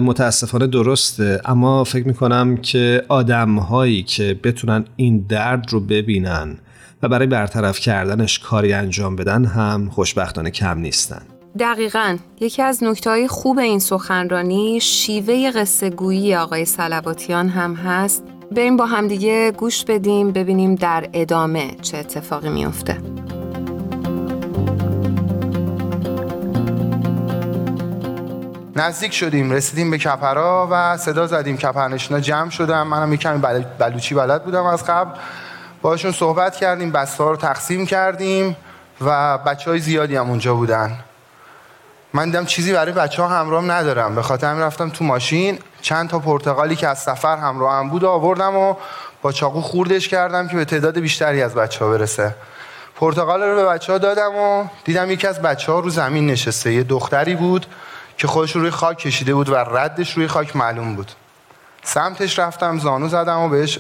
متاسفانه 0.01 0.67
درسته. 0.67 1.41
اما 1.45 1.85
فکر 1.85 2.07
می‌کنم 2.07 2.57
که 2.57 3.03
آدم 3.09 3.59
هایی 3.59 4.03
که 4.03 4.41
بتونن 4.45 4.85
این 4.97 5.27
درد 5.29 5.73
رو 5.73 5.81
ببینن 5.81 6.59
و 7.05 7.09
برای 7.09 7.27
برطرف 7.27 7.79
کردنش 7.79 8.39
کاری 8.39 8.73
انجام 8.73 9.17
بدن 9.17 9.45
هم 9.45 9.91
خوشبختانه 9.91 10.51
کم 10.51 10.79
نیستن. 10.79 11.23
دقیقا. 11.59 12.17
یکی 12.41 12.63
از 12.63 12.85
نکته 12.85 13.29
خوب 13.29 13.59
این 13.59 13.79
سخنرانی 13.79 14.81
شیوه 14.81 15.51
قصه 15.51 15.91
گویی 15.91 16.35
آقای 16.35 16.65
سلواتیان 16.65 17.49
هم 17.49 17.75
هست. 17.75 18.25
بریم 18.53 18.77
با 18.77 18.87
همدیگه 18.87 19.51
گوش 19.51 19.85
بدیم 19.85 20.33
ببینیم 20.33 20.75
در 20.75 21.09
ادامه 21.13 21.71
چه 21.83 21.99
اتفاقی 21.99 22.49
میفته 22.49 22.99
نزدیک 28.77 29.13
شدیم 29.13 29.51
رسیدیم 29.51 29.91
به 29.91 29.99
کپرا 29.99 30.69
و 30.71 30.97
صدا 30.97 31.27
زدیم. 31.27 31.57
کپرنشینا 31.57 32.21
جمع 32.21 32.51
شدم 32.51 32.87
منم 32.87 33.13
یه 33.13 33.19
کمی 33.19 33.43
بلوچی 33.79 34.15
بلد 34.15 34.45
بودم 34.45 34.65
از 34.65 34.85
قبل. 34.85 35.19
باشون 35.85 36.12
صحبت 36.12 36.57
کردیم 36.57 36.91
بسته 36.91 37.25
رو 37.25 37.37
تقسیم 37.37 37.87
کردیم 37.87 38.57
و 39.00 39.38
بچه 39.38 39.71
های 39.71 39.81
زیادی 39.81 40.17
هم 40.17 40.29
اونجا 40.29 40.55
بودن. 40.55 40.99
من 42.12 42.25
دیدم 42.25 42.45
چیزی 42.45 42.73
برای 42.73 42.93
بچه 42.93 43.23
ها 43.23 43.29
همراهم 43.29 43.71
ندارم. 43.71 44.14
به 44.14 44.23
خاطر 44.23 44.47
همین 44.47 44.62
رفتم 44.62 44.91
تو 44.91 45.05
ماشین 45.05 45.59
چند 45.81 46.09
تا 46.09 46.19
پرتغالی 46.19 46.76
که 46.76 46.88
از 46.88 46.99
سفر 46.99 47.37
همراه 47.37 47.75
هم 47.75 47.88
بود 47.88 48.05
آوردم 48.05 48.57
و 48.57 48.75
با 49.23 49.33
چاقو 49.33 49.61
خوردش 49.61 50.09
کردم 50.09 50.49
که 50.49 50.57
به 50.57 50.64
تعداد 50.64 50.99
بیشتری 50.99 51.43
از 51.43 51.55
بچه 51.55 51.85
ها 51.85 51.91
برسه. 51.91 52.35
پرتغال 52.97 53.43
رو 53.43 53.57
به 53.57 53.64
بچه 53.64 53.93
ها 53.93 53.99
دادم 53.99 54.37
و 54.37 54.64
دیدم 54.85 55.11
یکی 55.11 55.26
از 55.26 55.43
بچه 55.43 55.73
ها 55.73 55.79
رو 55.81 55.91
زمین 55.91 56.26
نشسته. 56.26 56.73
یه 56.73 56.83
دختری 56.83 57.35
بود 57.35 57.67
که 58.19 58.26
خودش 58.26 58.57
روی 58.57 58.71
خاک 58.71 58.99
کشیده 58.99 59.35
بود 59.35 59.49
و 59.49 59.55
ردش 59.55 60.12
روی 60.12 60.29
خاک 60.29 60.57
معلوم 60.57 60.95
بود. 60.95 61.12
سمتش 61.83 62.38
رفتم 62.38 62.79
زانو 62.79 63.09
زدم 63.09 63.41
و 63.41 63.49
بهش 63.49 63.79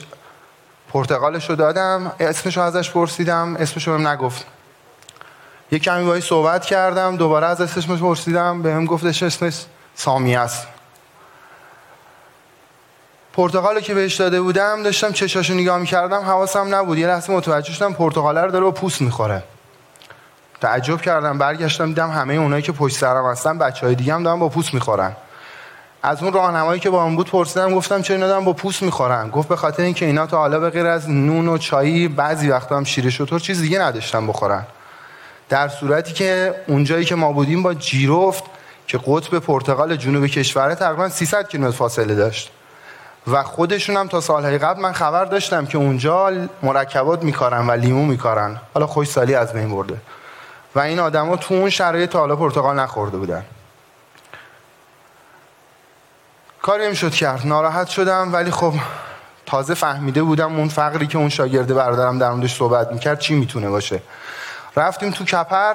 پرتقالش 0.94 1.50
رو 1.50 1.56
دادم 1.56 2.12
اسمش 2.20 2.56
رو 2.56 2.62
ازش 2.62 2.90
پرسیدم 2.90 3.56
اسمش 3.56 3.88
رو 3.88 3.98
نگفت. 3.98 4.46
یه 5.70 5.78
کمی 5.78 6.04
باید 6.04 6.22
صحبت 6.22 6.64
کردم 6.64 7.16
دوباره 7.16 7.46
از 7.46 7.60
اسمش 7.60 7.98
پرسیدم 7.98 8.66
هم 8.66 8.84
گفتش 8.84 9.22
اسمش 9.22 9.64
سامی 9.94 10.36
است. 10.36 10.66
پرتقال 13.32 13.80
که 13.80 13.94
بهش 13.94 14.14
داده 14.14 14.40
بودم 14.40 14.82
داشتم 14.82 15.12
چشاشو 15.12 15.54
نگاه 15.54 15.78
می‌کردم 15.78 16.20
حواسم 16.20 16.74
نبود. 16.74 16.98
یه 16.98 17.06
لحظه 17.06 17.32
متوجه 17.32 17.72
شدم 17.72 17.92
پرتقاله 17.92 18.40
رو 18.40 18.50
داره 18.50 18.64
و 18.64 18.70
پوست 18.70 19.00
می‌خوره. 19.00 19.42
تعجب 20.60 21.00
کردم 21.00 21.38
برگشتم 21.38 21.86
دیدم 21.86 22.10
همه 22.10 22.34
اونایی 22.34 22.62
که 22.62 22.72
پشت 22.72 22.96
سرم 22.96 23.26
هستن 23.26 23.58
بچه 23.58 23.86
های 23.86 23.94
دیگه 23.94 24.14
هم 24.14 24.22
دارن 24.22 24.38
با 24.38 24.48
پوست 24.48 24.74
می‌خورن. 24.74 25.16
از 26.06 26.22
اون 26.22 26.32
راهنمایی 26.32 26.80
که 26.80 26.90
با 26.90 27.08
من 27.08 27.16
بود 27.16 27.30
پرسیدم 27.30 27.74
گفتم 27.74 28.02
چرا 28.02 28.16
اینا 28.16 28.28
دارن 28.28 28.44
با 28.44 28.52
پوست 28.52 28.82
می‌خورن؟ 28.82 29.30
گفت 29.30 29.48
به 29.48 29.56
خاطر 29.56 29.82
اینکه 29.82 30.06
اینا 30.06 30.26
تا 30.26 30.38
حالا 30.38 30.60
به 30.60 30.70
غیر 30.70 30.86
از 30.86 31.10
نون 31.10 31.48
و 31.48 31.58
چایی 31.58 32.08
بعضی 32.08 32.48
وقتا 32.48 32.76
هم 32.76 32.84
شیر 32.84 33.10
شطور 33.10 33.40
چیز 33.40 33.60
دیگه 33.60 33.78
نداشتن 33.78 34.26
بخورن. 34.26 34.66
در 35.48 35.68
صورتی 35.68 36.12
که 36.12 36.54
اونجایی 36.68 37.04
که 37.04 37.14
ما 37.14 37.32
بودیم 37.32 37.62
با 37.62 37.74
جیرفت 37.74 38.44
که 38.86 39.00
قطب 39.06 39.38
پرتغال 39.38 39.96
جنوب 39.96 40.26
کشور 40.26 40.74
تقریبا 40.74 41.08
300 41.08 41.48
کیلومتر 41.48 41.76
فاصله 41.76 42.14
داشت. 42.14 42.50
و 43.26 43.42
خودشون 43.42 43.96
هم 43.96 44.08
تا 44.08 44.20
سالهای 44.20 44.58
قبل 44.58 44.80
من 44.80 44.92
خبر 44.92 45.24
داشتم 45.24 45.66
که 45.66 45.78
اونجا 45.78 46.32
مرکبات 46.62 47.22
میکارن 47.22 47.66
و 47.66 47.70
لیمو 47.70 48.04
میکارن. 48.04 48.56
حالا 48.74 48.86
خوش 48.86 49.08
سالی 49.08 49.34
از 49.34 49.52
بین 49.52 49.70
برده. 49.70 49.96
و 50.74 50.80
این 50.80 50.98
آدما 50.98 51.36
تو 51.36 51.54
اون 51.54 51.70
شرایط 51.70 52.10
تا 52.10 52.18
حالا 52.18 52.36
پرتقال 52.36 52.80
نخورده 52.80 53.16
بودن. 53.16 53.44
کاری 56.64 56.96
شد 56.96 57.12
کرد. 57.12 57.46
ناراحت 57.46 57.88
شدم 57.88 58.32
ولی 58.32 58.50
خب 58.50 58.74
تازه 59.46 59.74
فهمیده 59.74 60.22
بودم 60.22 60.56
اون 60.56 60.68
فقری 60.68 61.06
که 61.06 61.18
اون 61.18 61.28
شاگرد 61.28 61.74
برادرم 61.74 62.18
در 62.18 62.30
موردش 62.30 62.56
صحبت 62.56 62.92
می‌کرد 62.92 63.18
چی 63.18 63.34
می‌تونه 63.34 63.68
باشه. 63.68 64.02
رفتیم 64.76 65.10
تو 65.10 65.24
کپر 65.24 65.74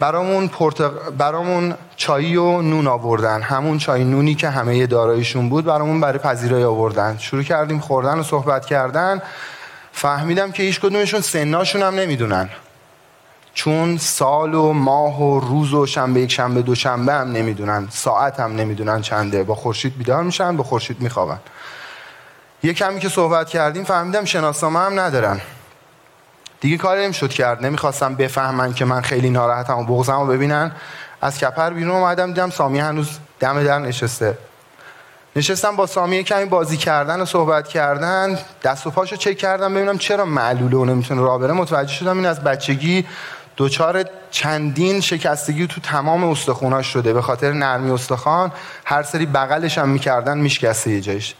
برامون, 0.00 0.48
پرتق... 0.48 1.10
برامون 1.10 1.74
چایی 1.96 2.36
و 2.36 2.62
نون 2.62 2.86
آوردن. 2.86 3.42
همون 3.42 3.78
چای 3.78 4.04
نونی 4.04 4.34
که 4.34 4.48
همه 4.48 4.86
دارایشون 4.86 5.48
بود 5.48 5.64
برامون 5.64 6.00
برای 6.00 6.18
پذیرایی 6.18 6.64
آوردن. 6.64 7.18
شروع 7.18 7.42
کردیم 7.42 7.78
خوردن 7.78 8.18
و 8.18 8.22
صحبت 8.22 8.66
کردن. 8.66 9.22
فهمیدم 9.92 10.52
که 10.52 10.62
هیچ 10.62 10.80
کدومشون 10.80 11.20
سناشون 11.20 11.82
هم 11.82 11.94
نمی‌دونن. 11.94 12.48
چون 13.54 13.98
سال 13.98 14.54
و 14.54 14.72
ماه 14.72 15.22
و 15.22 15.40
روز 15.40 15.74
و 15.74 15.86
شنبه 15.86 16.20
یک 16.20 16.32
شنبه 16.32 16.62
دو 16.62 16.74
شنبه 16.74 17.12
هم 17.12 17.32
نمی‌دونن 17.32 17.88
ساعت 17.90 18.40
هم 18.40 18.56
نمی‌دونن 18.56 19.02
چنده. 19.02 19.42
با 19.42 19.54
خورشید 19.54 19.98
بیدار 19.98 20.22
میشن 20.22 20.56
با 20.56 20.64
خورشید 20.64 21.00
میخوابن. 21.00 21.38
یه 22.62 22.72
کمی 22.74 23.00
که 23.00 23.08
صحبت 23.08 23.48
کردیم 23.48 23.84
فهمیدم 23.84 24.24
شناسنامه 24.24 24.78
هم 24.78 25.00
ندارن. 25.00 25.40
دیگه 26.60 26.76
کاری 26.76 27.04
نمی‌شد 27.04 27.30
کرد. 27.30 27.66
نمی‌خواستم 27.66 28.14
بفهمن 28.14 28.74
که 28.74 28.84
من 28.84 29.00
خیلی 29.00 29.30
ناراحتم 29.30 29.78
و 29.78 29.84
بغزم 29.84 30.20
رو 30.20 30.26
ببینن. 30.26 30.72
از 31.20 31.38
کپر 31.38 31.70
بیرون 31.70 31.96
اومدم 31.96 32.26
دیدم 32.26 32.50
سامی 32.50 32.78
هنوز 32.78 33.18
دم 33.40 33.64
در 33.64 33.78
نشسته. 33.78 34.38
نشستم 35.36 35.76
با 35.76 35.86
سامی 35.86 36.24
کمی 36.24 36.44
بازی 36.44 36.76
کردن 36.76 37.20
و 37.20 37.24
صحبت 37.24 37.68
کردن. 37.68 38.38
دست 38.62 38.86
و 38.86 38.90
پاشو 38.90 39.16
چک 39.16 39.38
کردم 39.38 39.74
ببینم 39.74 39.98
چرا 39.98 40.24
معلوله 40.24 40.76
و 40.76 40.84
نمی‌تونه 40.84 41.20
راه 41.20 41.38
بره. 41.38 41.52
متوجه 41.52 41.92
شدم 41.92 42.16
این 42.16 42.26
از 42.26 42.44
بچگی 42.44 43.06
دچار 43.56 44.04
چندین 44.30 45.00
شکستگی 45.00 45.66
تو 45.66 45.80
تمام 45.80 46.24
استخوناش 46.24 46.86
شده. 46.86 47.12
به 47.12 47.22
خاطر 47.22 47.52
نرمی 47.52 47.90
استخوان 47.90 48.52
هر 48.84 49.02
سری 49.02 49.26
بغلش 49.26 49.78
هم 49.78 49.88
می‌کردن 49.88 50.38
میشکسته 50.38 50.90
یه 50.90 51.00
جایش. 51.00 51.34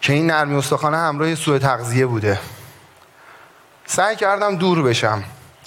که 0.00 0.12
این 0.12 0.30
نرمی 0.30 0.56
استخوان 0.56 0.94
همراه 0.94 1.34
سوء 1.34 1.58
تغذیه 1.58 2.06
بوده. 2.06 2.40
سعی 3.86 4.16
کردم 4.16 4.56
دور 4.56 4.82
بشم. 4.82 5.24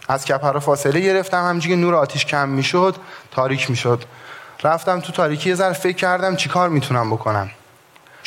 از 0.10 0.26
کپر 0.26 0.60
فاصله 0.60 1.00
گرفتم. 1.00 1.60
که 1.60 1.76
نور 1.76 1.96
آتیش 1.96 2.26
کم 2.26 2.50
می‌شد 2.50 2.96
تاریک 3.32 3.70
می‌شد. 3.70 4.04
رفتم 4.64 5.00
تو 5.00 5.12
تاریکی 5.12 5.50
یه 5.50 5.56
ذره 5.56 5.74
فکر 5.74 5.98
کردم 5.98 6.36
چیکار 6.36 6.70
می‌تونم 6.70 7.12
بکنم. 7.12 7.52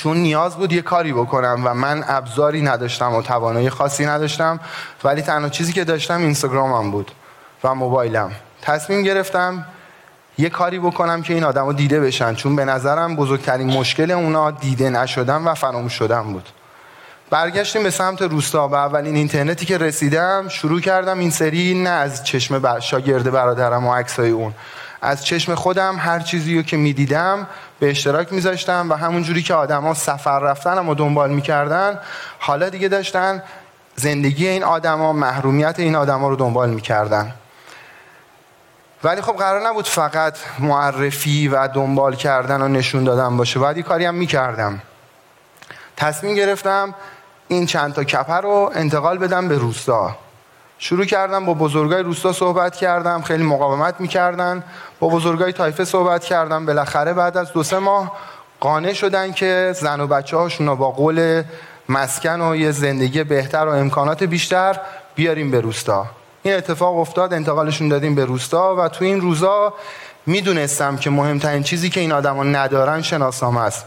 چون 0.03 0.17
نیاز 0.17 0.57
بود 0.57 0.73
یه 0.73 0.83
کاری 0.83 1.13
بکنم 1.13 1.63
و 1.65 1.75
من 1.75 2.05
ابزاری 2.09 2.63
نداشتم 2.63 3.15
و 3.15 3.23
توانایی 3.23 3.71
خاصی 3.71 4.07
نداشتم 4.07 4.61
ولی 5.05 5.23
تنها 5.23 5.49
چیزی 5.49 5.73
که 5.73 5.85
داشتم 5.85 6.21
اینستاگرامم 6.21 6.91
بود 6.91 7.11
و 7.65 7.75
موبایلم. 7.75 8.33
تصمیم 8.63 9.03
گرفتم 9.03 9.67
یه 10.39 10.49
کاری 10.49 10.79
بکنم 10.79 11.23
که 11.23 11.35
این 11.35 11.45
آدما 11.45 11.73
دیده 11.73 12.01
بشن 12.01 12.35
چون 12.35 12.57
به 12.57 12.65
نظرم 12.65 13.17
بزرگترین 13.17 13.71
مشکل 13.73 14.11
اونا 14.11 14.51
دیده 14.51 14.91
نشدن 14.91 15.45
و 15.45 15.55
فراموش 15.55 15.93
شدن 15.93 16.23
بود. 16.23 16.49
برگشتیم 17.31 17.83
به 17.83 17.91
سمت 17.91 18.23
روستا 18.23 18.69
و 18.69 18.75
اولین 18.75 19.17
اینترنتی 19.17 19.67
که 19.67 19.79
رسیدم 19.79 20.49
شروع 20.49 20.81
کردم 20.81 21.19
این 21.19 21.31
سری 21.31 21.75
نه 21.75 21.91
از 21.91 22.25
چشم 22.25 22.81
شاگرد 22.81 23.31
برادرم 23.31 23.87
و 23.87 23.95
عکسای 23.95 24.31
اون. 24.31 24.55
از 25.03 25.25
چشم 25.25 25.55
خودم 25.55 25.97
هر 25.99 26.21
چیزی 26.21 26.57
رو 26.57 26.63
که 26.63 26.77
می‌دیدم 26.77 27.47
به 27.81 27.91
اشتراک 27.91 28.33
میذاشتم 28.33 28.91
و 28.91 28.95
همون 28.95 29.23
جوری 29.23 29.43
که 29.43 29.55
آدما 29.55 29.95
سفر 29.95 30.39
رفتن 30.39 30.79
و 30.89 30.95
دنبال 30.95 31.31
می‌کردن 31.31 31.99
حالا 32.39 32.69
دیگه 32.69 32.89
داشتن 32.89 33.43
زندگی 33.97 34.49
این 34.49 34.65
آدما 34.65 35.13
محرومیت 35.13 35.75
این 35.79 35.97
آدما 35.97 36.29
رو 36.29 36.37
دنبال 36.37 36.71
می‌کردن. 36.71 37.35
ولی 39.05 39.21
خب 39.21 39.33
قرار 39.33 39.67
نبود 39.67 39.89
فقط 39.89 40.39
معرفی 40.59 41.49
و 41.49 41.69
دنبال 41.69 42.15
کردن 42.15 42.63
و 42.63 42.69
نشون 42.69 43.05
دادن 43.05 43.37
باشه. 43.37 43.59
باید 43.59 43.77
یه 43.77 43.83
کاری 43.83 44.05
هم 44.05 44.15
می‌کردم. 44.15 44.83
تصمیم 45.97 46.35
گرفتم 46.35 46.95
این 47.49 47.67
چند 47.67 47.95
تا 47.95 48.05
کپر 48.05 48.41
رو 48.41 48.73
انتقال 48.75 49.19
بدم 49.19 49.49
به 49.49 49.59
روستا. 49.59 50.17
شروع 50.83 51.05
کردم 51.05 51.45
با 51.45 51.55
بزرگای 51.55 52.03
روستا 52.03 52.33
صحبت 52.33 52.77
کردم 52.77 53.23
خیلی 53.23 53.43
مقاومت 53.43 53.95
می‌کردن. 54.01 54.65
با 55.01 55.09
بزرگای 55.09 55.53
تایفه 55.53 55.85
صحبت 55.85 56.25
کردم. 56.25 56.67
بالاخره 56.67 57.13
بعد 57.13 57.37
از 57.37 57.53
دو 57.53 57.63
سه 57.63 57.79
ماه 57.79 58.17
قانع 58.61 58.93
شدن 58.93 59.33
که 59.33 59.73
زن 59.75 60.01
و 60.01 60.07
بچه 60.07 60.37
هاشون 60.37 60.75
با 60.75 60.91
قول 60.91 61.43
مسکن 61.89 62.41
و 62.41 62.57
یه 62.57 62.71
زندگی 62.71 63.25
بهتر 63.25 63.67
و 63.67 63.69
امکانات 63.69 64.23
بیشتر 64.23 64.81
بیاریم 65.15 65.51
به 65.51 65.61
روستا. 65.61 66.07
این 66.43 66.55
اتفاق 66.55 66.99
افتاد 66.99 67.35
انتقالشون 67.35 67.89
دادیم 67.89 68.15
به 68.15 68.25
روستا 68.25 68.77
و 68.77 68.89
تو 68.89 69.05
این 69.05 69.21
روزا 69.21 69.75
می‌دونستم 70.27 70.97
که 70.97 71.11
مهمترین 71.11 71.63
چیزی 71.63 71.91
که 71.91 72.01
این 72.01 72.13
آدما 72.13 72.45
ندارن 72.45 73.03
شناسنامه 73.03 73.61
است. 73.61 73.85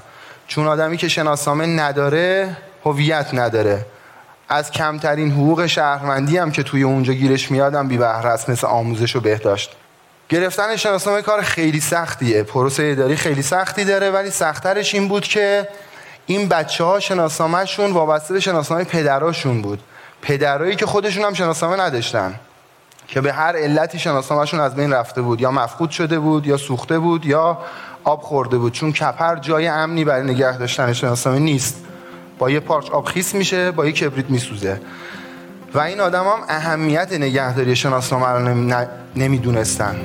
چون 0.47 0.67
آدمی 0.67 0.97
که 0.97 1.07
شناسنامه 1.07 1.65
نداره 1.65 2.57
هویت 2.85 3.29
نداره. 3.33 3.85
از 4.49 4.71
کمترین 4.71 5.31
حقوق 5.31 5.65
شهروندی 5.65 6.37
هم 6.37 6.51
که 6.51 6.63
توی 6.63 6.83
اونجا 6.83 7.13
گیرش 7.13 7.51
میادم 7.51 7.87
بی 7.87 7.97
بهره 7.97 8.29
است 8.29 8.49
مثل 8.49 8.67
آموزش 8.67 9.15
و 9.15 9.19
بهداشت. 9.19 9.71
گرفتن 10.29 10.75
شناسنامه 10.75 11.21
کار 11.21 11.41
خیلی 11.41 11.79
سختیه. 11.79 12.43
پروسه 12.43 12.83
اداری 12.83 13.15
خیلی 13.15 13.41
سختی 13.41 13.85
داره 13.85 14.11
ولی 14.11 14.29
سختترش 14.29 14.93
این 14.95 15.07
بود 15.07 15.23
که 15.23 15.67
این 16.25 16.49
بچه 16.49 16.83
ها 16.83 16.99
شناسنامهشون 16.99 17.91
وابسته 17.91 18.33
به 18.33 18.39
شناسنامه 18.39 18.83
پدراشون 18.83 19.61
بود. 19.61 19.79
پدرایی 20.21 20.75
که 20.75 20.85
خودشون 20.85 21.23
هم 21.23 21.33
شناسنامه 21.33 21.81
نداشتن 21.81 22.39
که 23.07 23.21
به 23.21 23.33
هر 23.33 23.55
علتی 23.57 23.99
شناسنامهشون 23.99 24.59
از 24.59 24.75
بین 24.75 24.93
رفته 24.93 25.21
بود. 25.21 25.41
یا 25.41 25.51
مفقود 25.51 25.89
شده 25.89 26.19
بود 26.19 26.47
یا 26.47 26.57
سوخته 26.57 26.99
بود 26.99 27.25
یا 27.25 27.57
آب 28.03 28.21
خورده 28.21 28.57
بود. 28.57 28.73
چون 28.73 28.91
کپر 28.91 29.35
جای 29.35 29.67
امنی 29.67 30.05
برای 30.05 30.23
نگه 30.23 30.57
داشتن 30.57 30.93
شناسنامه 30.93 31.39
نیست. 31.39 31.75
با 32.39 32.49
یه 32.49 32.59
پارچ 32.59 32.89
آب 32.89 33.05
خیس 33.05 33.35
میشه 33.35 33.71
با 33.71 33.85
یه 33.85 33.91
کبریت 33.91 34.29
میسوزه. 34.29 34.81
و 35.73 35.79
این 35.79 35.99
آدم 35.99 36.23
هم 36.23 36.39
اهمیت 36.49 37.13
نگهداری 37.13 37.75
شناسنامه 37.75 38.27
رو 38.27 38.85
نمی‌دونستن. 39.15 39.95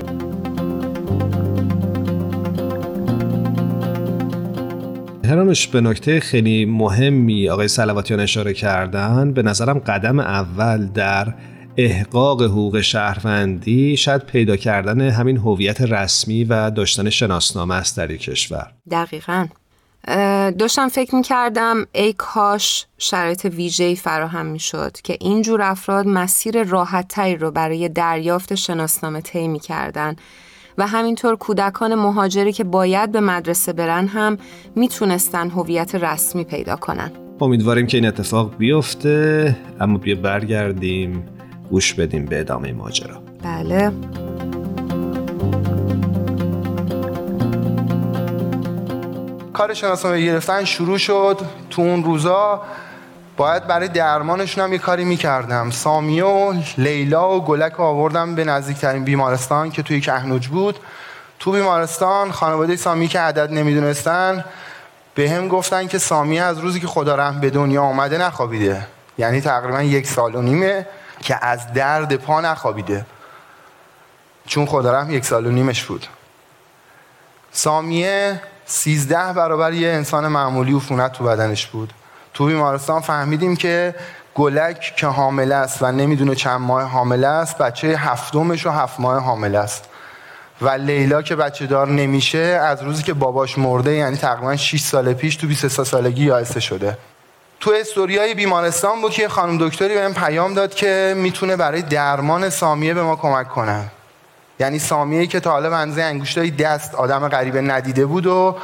هرانوش 5.24 5.66
به 5.66 5.80
نکته 5.80 6.20
خیلی 6.20 6.64
مهمی 6.64 7.48
آقای 7.48 7.68
سلواتیان 7.68 8.20
اشاره 8.20 8.52
کردن. 8.52 9.32
به 9.32 9.42
نظرم 9.42 9.78
قدم 9.78 10.20
اول 10.20 10.86
در 10.86 11.34
احقاق 11.76 12.42
حقوق 12.42 12.80
شهروندی 12.80 13.96
شاید 13.96 14.22
پیدا 14.22 14.56
کردن 14.56 15.00
همین 15.00 15.36
هویت 15.36 15.80
رسمی 15.80 16.44
و 16.44 16.70
داشتن 16.70 17.10
شناسنامه 17.10 17.74
است 17.74 17.96
در 17.96 18.16
کشور. 18.16 18.72
دقیقا. 18.90 19.46
داشتم 20.58 20.88
فکر 20.88 21.14
می 21.14 21.22
کردم 21.22 21.86
ای 21.92 22.12
کاش 22.12 22.86
شرایط 22.98 23.44
ویژه‌ای 23.44 23.96
فراهم 23.96 24.46
می 24.46 24.58
شد 24.58 24.96
که 25.04 25.16
اینجور 25.20 25.62
افراد 25.62 26.06
مسیر 26.06 26.62
راحتتری 26.62 27.36
رو 27.36 27.50
برای 27.50 27.88
دریافت 27.88 28.54
شناسنامه 28.54 29.20
طی 29.20 29.48
می 29.48 29.60
کردن 29.60 30.16
و 30.78 30.86
همینطور 30.86 31.36
کودکان 31.36 31.94
مهاجری 31.94 32.52
که 32.52 32.64
باید 32.64 33.12
به 33.12 33.20
مدرسه 33.20 33.72
برن 33.72 34.06
هم 34.06 34.38
می‌تونستن 34.76 35.50
هویت 35.50 35.94
رسمی 35.94 36.44
پیدا 36.44 36.76
کنن. 36.76 37.10
امیدواریم 37.40 37.86
که 37.86 37.96
این 37.96 38.06
اتفاق 38.06 38.56
بیفته 38.56 39.56
اما 39.80 39.98
بیا 39.98 40.14
برگردیم 40.14 41.26
گوش 41.70 41.94
بدیم 41.94 42.24
به 42.24 42.40
ادامه 42.40 42.72
ماجرا. 42.72 43.22
بله. 43.42 43.92
کار 49.58 49.74
شناسنامه 49.74 50.20
گرفتن 50.20 50.64
شروع 50.64 50.98
شد. 50.98 51.40
تو 51.70 51.82
اون 51.82 52.04
روزا 52.04 52.62
باید 53.36 53.66
برای 53.66 53.88
درمانشون 53.88 54.64
هم 54.64 54.72
یه 54.72 54.78
کاری 54.78 55.04
می‌کردم. 55.04 55.70
سامی 55.70 56.20
و 56.20 56.52
لیلا 56.78 57.36
و 57.36 57.44
گلک 57.44 57.80
آوردم 57.80 58.34
به 58.34 58.44
نزدیکترین 58.44 59.04
بیمارستان 59.04 59.70
که 59.70 59.82
توی 59.82 60.00
کهنوج 60.00 60.48
بود. 60.48 60.78
تو 61.38 61.52
بیمارستان 61.52 62.32
خانواده 62.32 62.76
سامی 62.76 63.08
که 63.08 63.20
عدد 63.20 63.52
نمی‌دونستن 63.52 64.44
به 65.14 65.30
هم 65.30 65.48
گفتن 65.48 65.86
که 65.86 65.98
سامی 65.98 66.40
از 66.40 66.58
روزی 66.58 66.80
که 66.80 66.86
خدا 66.86 67.14
رحم 67.14 67.40
به 67.40 67.50
دنیا 67.50 67.82
آمده 67.82 68.18
نخوابیده. 68.18 68.86
یعنی 69.18 69.40
تقریبا 69.40 69.82
یک 69.82 70.06
سال 70.06 70.34
و 70.34 70.42
نیمه 70.42 70.86
که 71.20 71.44
از 71.44 71.72
درد 71.72 72.16
پا 72.16 72.40
نخوابیده. 72.40 73.06
چون 74.46 74.66
خدا 74.66 74.92
رحم 74.92 75.10
یک 75.10 75.24
سال 75.24 75.46
و 75.46 75.50
نیمش 75.50 75.84
بود. 75.84 76.06
سامیه 77.52 78.40
سیزده 78.70 79.32
برابر 79.32 79.72
یه 79.72 79.88
انسان 79.88 80.28
معمولی 80.28 80.72
و 80.72 80.78
فونت 80.78 81.12
تو 81.12 81.24
بدنش 81.24 81.66
بود. 81.66 81.92
تو 82.34 82.46
بیمارستان 82.46 83.00
فهمیدیم 83.00 83.56
که 83.56 83.94
گلک 84.34 84.92
که 84.96 85.06
حامله 85.06 85.54
است 85.54 85.82
و 85.82 85.92
نمی‌دونه 85.92 86.34
چند 86.34 86.60
ماه 86.60 86.82
حامله 86.82 87.26
است 87.26 87.58
بچه 87.58 87.88
هفتمش 87.88 88.66
و 88.66 88.70
هفت 88.70 89.00
ماه 89.00 89.22
حامله 89.22 89.58
است. 89.58 89.84
و 90.60 90.68
لیلا 90.68 91.22
که 91.22 91.36
بچه 91.36 91.66
دار 91.66 91.88
نمیشه 91.88 92.38
از 92.38 92.82
روزی 92.82 93.02
که 93.02 93.14
باباش 93.14 93.58
مرده 93.58 93.94
یعنی 93.94 94.16
تقریبا 94.16 94.56
6 94.56 94.80
سال 94.80 95.12
پیش 95.12 95.36
تو 95.36 95.46
23 95.46 95.84
سالگی 95.84 96.24
یائسه 96.24 96.60
شده. 96.60 96.98
تو 97.60 97.72
استوریای 97.80 98.34
بیمارستان 98.34 99.00
بود 99.00 99.12
که 99.12 99.28
خانم 99.28 99.68
دکتری 99.68 99.94
بهم 99.94 100.14
پیام 100.14 100.54
داد 100.54 100.74
که 100.74 101.14
می‌تونه 101.16 101.56
برای 101.56 101.82
درمان 101.82 102.50
سامیه 102.50 102.94
به 102.94 103.02
ما 103.02 103.16
کمک 103.16 103.48
کنه. 103.48 103.90
یعنی 104.60 104.78
سامیه 104.78 105.26
که 105.26 105.40
تا 105.40 105.50
حالا 105.50 105.70
بنزه 105.70 106.02
انگشتای 106.02 106.50
دست 106.50 106.94
آدم 106.94 107.28
غریبه 107.28 107.60
ندیده 107.60 108.06
بود 108.06 108.26
و 108.26 108.56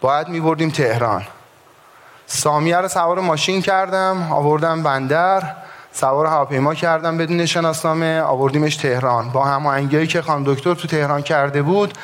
باید 0.00 0.28
میبردیم 0.28 0.70
تهران. 0.70 1.22
سامیه 2.26 2.76
رو 2.76 2.88
سوار 2.88 3.20
ماشین 3.20 3.62
کردم 3.62 4.32
آوردم 4.32 4.82
بندر 4.82 5.42
سوار 5.92 6.26
هواپیما 6.26 6.74
کردم 6.74 7.18
بدون 7.18 7.46
شناسنامه 7.46 8.20
آوردیمش 8.20 8.76
تهران. 8.76 9.30
با 9.30 9.44
هماهنگی 9.44 10.06
که 10.06 10.22
خانم 10.22 10.54
دکتر 10.54 10.74
تو 10.74 10.88
تهران 10.88 11.22
کرده 11.22 11.62
بود 11.62 11.94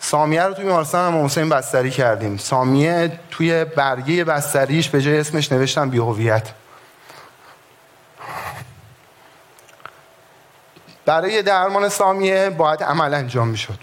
سامیه 0.00 0.42
رو 0.42 0.54
توی 0.54 0.64
بیمارستان 0.64 1.14
هم 1.14 1.24
حسین 1.24 1.48
بستری 1.48 1.90
کردیم. 1.90 2.36
سامیه 2.36 3.20
توی 3.30 3.64
برگه 3.64 4.24
بستریش 4.24 4.88
به 4.88 5.02
جای 5.02 5.18
اسمش 5.18 5.52
نوشتم 5.52 5.90
بیهویت. 5.90 6.42
برای 11.10 11.42
درمان 11.42 11.88
سامیه 11.88 12.50
باید 12.50 12.82
عمل 12.82 13.14
انجام 13.14 13.48
می‌شد. 13.48 13.78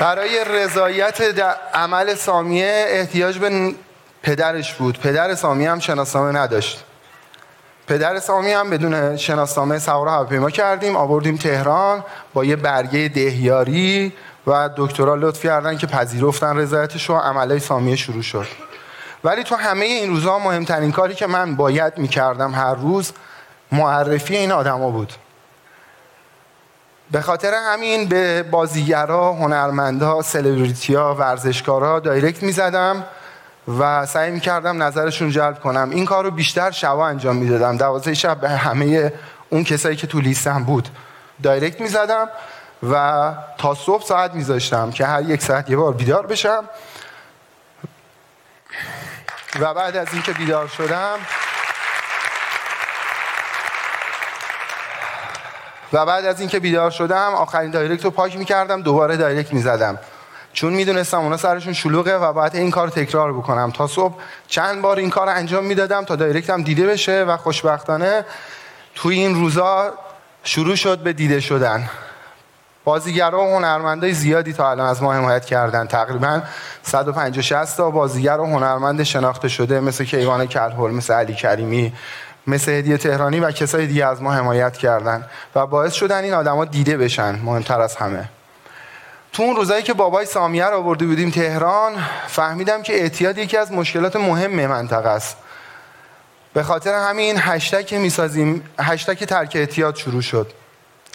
برای 0.00 0.44
رضایت 0.44 1.20
عمل 1.74 2.14
سامیه 2.14 2.86
احتیاج 2.88 3.38
به 3.38 3.74
پدرش 4.22 4.72
بود. 4.74 5.00
پدر 5.00 5.34
سامیه 5.34 5.70
هم 5.70 5.78
شناسنامه 5.78 6.38
نداشت. 6.38 6.84
پدر 7.86 8.18
سامی 8.18 8.52
هم 8.52 8.70
بدون 8.70 9.16
شناسنامه 9.16 9.78
سوار 9.78 10.08
هواپیما 10.08 10.50
کردیم. 10.50 10.96
آوردیم 10.96 11.36
تهران 11.36 12.04
با 12.34 12.44
یه 12.44 12.56
برگه 12.56 13.08
دهیاری. 13.08 14.12
و 14.46 14.70
دکترها 14.76 15.14
لطف 15.14 15.44
کردن 15.44 15.78
که 15.78 15.86
پذیرفتن 15.86 16.56
رضایتش 16.56 17.10
و 17.10 17.14
عملای 17.14 17.60
سامیه 17.60 17.96
شروع 17.96 18.22
شد. 18.22 18.46
ولی 19.24 19.44
تو 19.44 19.54
همه 19.54 19.84
این 19.84 20.10
روزها 20.10 20.38
مهمترین 20.38 20.92
کاری 20.92 21.14
که 21.14 21.26
من 21.26 21.56
باید 21.56 21.98
می‌کردم 21.98 22.54
هر 22.54 22.74
روز 22.74 23.12
معرفی 23.72 24.36
این 24.36 24.52
آدما 24.52 24.90
بود. 24.90 25.12
به 27.10 27.20
خاطر 27.20 27.54
همین 27.54 28.08
به 28.08 28.42
بازیگرا، 28.42 29.32
هنرمندا، 29.32 30.22
سلبریتیا، 30.22 31.14
ورزشکارا 31.14 32.00
دایرکت 32.00 32.42
می‌زدم 32.42 33.04
و 33.78 34.06
سعی 34.06 34.30
می‌کردم 34.30 34.82
نظرشون 34.82 35.30
جلب 35.30 35.60
کنم. 35.60 35.90
این 35.90 36.04
کار 36.04 36.24
رو 36.24 36.30
بیشتر 36.30 36.70
شبا 36.70 37.06
انجام 37.06 37.36
می‌دادم. 37.36 37.76
دوازده 37.76 38.14
شب 38.14 38.40
به 38.40 38.48
همه 38.48 39.12
اون 39.50 39.64
کسایی 39.64 39.96
که 39.96 40.06
تو 40.06 40.20
لیستم 40.20 40.64
بود 40.64 40.88
direct 41.42 41.80
می‌زدم. 41.80 42.28
و 42.82 43.32
تا 43.58 43.74
صبح 43.74 44.04
ساعت 44.04 44.34
میذاشتم 44.34 44.90
که 44.90 45.06
هر 45.06 45.22
یک 45.22 45.42
ساعت 45.42 45.70
یه 45.70 45.76
بار 45.76 45.92
بیدار 45.92 46.26
بشم. 46.26 46.64
و 49.60 49.74
بعد 49.74 49.96
از 49.96 50.12
اینکه 50.12 50.32
بیدار 50.32 50.68
شدم 50.68 51.18
و 55.92 56.06
بعد 56.06 56.24
از 56.24 56.40
اینکه 56.40 56.60
بیدار 56.60 56.90
شدم 56.90 57.34
آخرین 57.34 57.70
direct 57.70 58.04
رو 58.04 58.10
پاک 58.10 58.36
می‌کردم 58.36 58.82
دوباره 58.82 59.16
direct 59.16 59.52
می‌زدم. 59.52 59.98
چون 60.52 60.72
می‌دونستم 60.72 61.20
اونا 61.20 61.36
سرشون 61.36 61.72
شلوغه 61.72 62.16
و 62.16 62.32
باید 62.32 62.56
این 62.56 62.70
کار 62.70 62.88
تکرار 62.88 63.32
بکنم. 63.32 63.70
تا 63.70 63.86
صبح 63.86 64.14
چند 64.48 64.82
بار 64.82 64.96
این 64.96 65.10
کار 65.10 65.28
انجام 65.28 65.64
می‌دادم 65.64 66.04
تا 66.04 66.16
direct 66.16 66.55
م 66.55 66.62
دیده 66.62 66.86
بشه 66.86 67.24
و 67.24 67.36
خوشبختانه 67.36 68.24
توی 68.94 69.18
این 69.18 69.34
روزا 69.34 69.94
شروع 70.42 70.76
شد 70.76 70.98
به 70.98 71.12
دیده 71.12 71.40
شدن. 71.40 71.90
بازیگرا 72.86 73.44
و 73.44 73.56
هنرمندای 73.56 74.12
زیادی 74.12 74.52
تا 74.52 74.70
الان 74.70 74.88
از 74.88 75.02
ما 75.02 75.12
حمایت 75.12 75.44
کردن. 75.44 75.86
تقریبا 75.86 76.42
150 76.82 77.42
60 77.42 77.76
تا 77.76 77.90
بازیگر 77.90 78.40
و 78.40 78.46
هنرمند 78.46 79.02
شناخته 79.02 79.48
شده 79.48 79.80
مثل 79.80 80.04
کیوان 80.04 80.46
کلهر 80.46 80.90
مثل 80.90 81.14
علی 81.14 81.34
کریمی 81.34 81.92
مثل 82.46 82.72
هدیه 82.72 82.96
تهرانی 82.96 83.40
و 83.40 83.50
کسای 83.50 83.86
دیگه 83.86 84.06
از 84.06 84.22
ما 84.22 84.32
حمایت 84.32 84.76
کردن. 84.76 85.26
و 85.54 85.66
باعث 85.66 85.92
شدن 85.92 86.24
این 86.24 86.34
آدما 86.34 86.64
دیده 86.64 86.96
بشن. 86.96 87.38
مهمتر 87.44 87.80
از 87.80 87.96
همه. 87.96 88.28
تو 89.32 89.42
اون 89.42 89.56
روزایی 89.56 89.82
که 89.82 89.94
بابای 89.94 90.26
سامیه 90.26 90.66
رو 90.66 90.76
آورده 90.76 91.06
بودیم 91.06 91.30
تهران 91.30 91.92
فهمیدم 92.26 92.82
که 92.82 92.92
اعتیاد 92.92 93.38
یکی 93.38 93.56
از 93.56 93.72
مشکلات 93.72 94.16
مهم 94.16 94.66
منطقه 94.66 95.08
است. 95.08 95.36
به 96.54 96.62
خاطر 96.62 96.92
همین 96.92 97.36
هشتگ 97.38 97.86
که 97.86 97.98
می‌سازیم 97.98 98.62
هشتگ 98.80 99.24
ترک 99.24 99.52
اعتیاد 99.56 99.96
شروع 99.96 100.22
شد. 100.22 100.52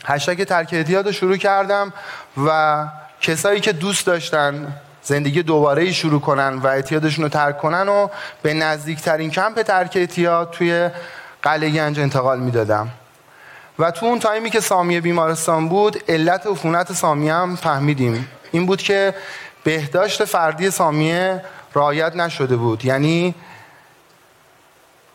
هشتگ 0.05 0.43
ترک 0.43 0.69
اعتیاد 0.73 1.05
رو 1.05 1.11
شروع 1.11 1.37
کردم 1.37 1.93
و 2.45 2.85
کسایی 3.21 3.59
که 3.59 3.71
دوست 3.71 4.05
داشتن 4.05 4.75
زندگی 5.03 5.43
دوباره 5.43 5.91
شروع 5.91 6.21
کنن 6.21 6.53
و 6.53 6.67
اعتیادشون 6.67 7.23
رو 7.23 7.29
ترک 7.29 7.57
کنن 7.57 7.89
و 7.89 8.07
به 8.41 8.53
نزدیکترین 8.53 9.31
کمپ 9.31 9.61
ترک 9.61 9.91
اعتیاد 9.95 10.51
توی 10.51 10.89
قلعه 11.41 11.69
گنج 11.69 11.99
انتقال 11.99 12.39
می‌دادم. 12.39 12.89
و 13.79 13.91
تو 13.91 14.05
اون 14.05 14.19
تایمی 14.19 14.49
که 14.49 14.59
سامیه 14.59 15.01
بیمارستان 15.01 15.69
بود 15.69 16.03
علت 16.07 16.47
عفونت 16.47 16.93
سامیه 16.93 17.33
هم 17.33 17.55
فهمیدیم. 17.55 18.27
این 18.51 18.65
بود 18.65 18.81
که 18.81 19.13
بهداشت 19.63 20.25
فردی 20.25 20.71
سامیه 20.71 21.43
رعایت 21.75 22.15
نشده 22.15 22.55
بود. 22.55 22.85
یعنی 22.85 23.35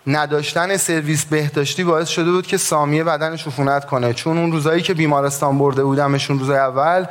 نداشتن 0.06 0.76
سرویس 0.76 1.24
بهداشتی 1.24 1.84
باعث 1.84 2.08
شده 2.08 2.30
بود 2.30 2.46
که 2.46 2.56
سامیه 2.56 3.04
بدنش 3.04 3.46
عفونت 3.46 3.84
کنه. 3.84 4.14
چون 4.14 4.38
اون 4.38 4.52
روزایی 4.52 4.82
که 4.82 4.94
بیمارستان 4.94 5.58
برده 5.58 5.84
بودمشون 5.84 6.38
روزای 6.38 6.58
اول 6.58 7.06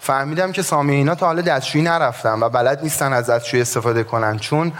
فهمیدم 0.00 0.52
که 0.52 0.62
سامیه 0.62 0.96
اینا 0.96 1.14
تا 1.14 1.26
حالا 1.26 1.42
دستشویی 1.42 1.84
نرفتن 1.84 2.40
و 2.40 2.48
بلد 2.48 2.82
نیستن 2.82 3.12
از 3.12 3.30
دستشویی 3.30 3.62
استفاده 3.62 4.04
کنن. 4.04 4.38
چون 4.38 4.72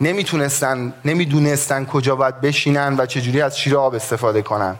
نمی‌تونستن 0.00 0.92
نمی‌دونستن 1.04 1.84
کجا 1.84 2.16
باید 2.16 2.40
بشینن 2.40 2.96
و 2.98 3.06
چجوری 3.06 3.42
از 3.42 3.58
شیر 3.58 3.76
آب 3.76 3.94
استفاده 3.94 4.42
کنن. 4.42 4.76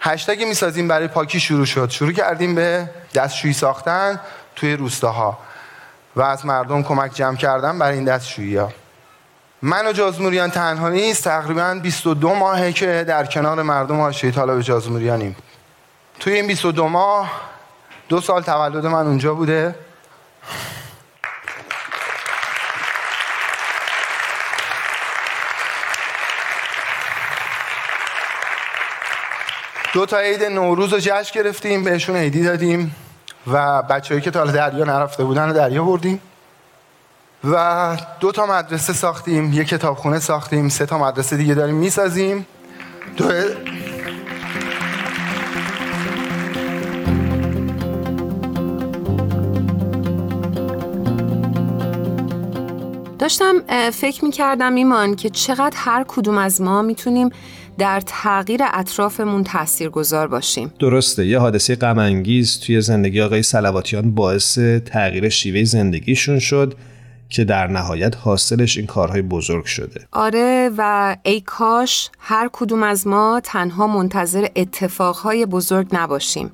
هشتگ 0.00 0.42
می‌سازیم 0.42 0.88
برای 0.88 1.08
پاکی 1.08 1.40
شروع 1.40 1.66
شد. 1.66 1.90
شروع 1.90 2.12
کردیم 2.12 2.54
به 2.54 2.90
دستشویی 3.14 3.54
ساختن 3.54 4.20
توی 4.56 4.76
روستاها. 4.76 5.38
و 6.16 6.22
از 6.22 6.46
مردم 6.46 6.82
کمک 6.82 7.14
جمع 7.14 7.36
کردن 7.36 7.78
برای 7.78 7.94
این 7.94 8.04
دستشویی 8.04 8.56
ها 8.56 8.72
من 9.64 9.86
و 9.86 9.92
جازموریان 9.92 10.50
تنها 10.50 10.88
نیست 10.88 11.24
تقریبا 11.24 11.80
22 11.82 12.34
ماهه 12.34 12.72
که 12.72 13.04
در 13.08 13.26
کنار 13.26 13.62
مردم 13.62 14.00
حاشیه 14.00 14.30
طالب 14.30 14.60
جازموریانیم. 14.60 15.36
توی 16.20 16.32
این 16.32 16.46
22 16.46 16.88
ماه 16.88 17.40
دو 18.08 18.20
سال 18.20 18.42
تولد 18.42 18.86
من 18.86 19.06
اونجا 19.06 19.34
بوده. 19.34 19.74
دو 29.92 30.06
تا 30.06 30.18
عید 30.18 30.44
نوروز 30.44 30.92
رو 30.92 30.98
جشن 30.98 31.42
گرفتیم 31.42 31.84
بهشون 31.84 32.16
عیدی 32.16 32.44
دادیم 32.44 32.96
و 33.46 33.82
بچه‌ای 33.82 34.20
که 34.20 34.30
تا 34.30 34.44
دریا 34.44 34.84
نرفته 34.84 35.24
بودن 35.24 35.48
رو 35.48 35.52
دریا 35.54 35.84
بردیم. 35.84 36.20
و 37.44 37.96
دو 38.20 38.32
تا 38.32 38.46
مدرسه 38.46 38.92
ساختیم 38.92 39.52
یک 39.52 39.68
کتابخونه 39.68 40.18
ساختیم 40.18 40.68
سه 40.68 40.86
تا 40.86 40.98
مدرسه 40.98 41.36
دیگه 41.36 41.54
داریم 41.54 41.74
می‌سازیم. 41.74 42.46
دو 43.16 43.24
داشتم 53.18 53.54
فکر 53.92 54.24
می‌کردم 54.24 54.74
ایمان 54.74 55.16
که 55.16 55.30
چقدر 55.30 55.76
هر 55.76 56.04
کدوم 56.08 56.38
از 56.38 56.60
ما 56.60 56.82
می‌تونیم 56.82 57.30
در 57.78 58.02
تغییر 58.06 58.60
اطرافمون 58.72 59.44
تأثیر 59.44 59.88
گذار 59.88 60.28
باشیم. 60.28 60.72
درسته 60.78 61.26
یه 61.26 61.38
حادثه 61.38 61.76
غم 61.76 62.22
توی 62.66 62.80
زندگی 62.80 63.20
آقای 63.20 63.42
سلواتیان 63.42 64.14
باعث 64.14 64.58
تغییر 64.84 65.28
شیوه 65.28 65.64
زندگیشون 65.64 66.38
شد. 66.38 66.74
که 67.32 67.44
در 67.44 67.66
نهایت 67.66 68.16
حاصلش 68.16 68.76
این 68.76 68.86
کارهای 68.86 69.22
بزرگ 69.22 69.64
شده. 69.64 70.06
آره 70.12 70.70
و 70.78 71.16
ای 71.22 71.40
کاش 71.40 72.10
هر 72.18 72.50
کدوم 72.52 72.82
از 72.82 73.06
ما 73.06 73.40
تنها 73.44 73.86
منتظر 73.86 74.46
اتفاقهای 74.56 75.46
بزرگ 75.46 75.88
نباشیم 75.92 76.50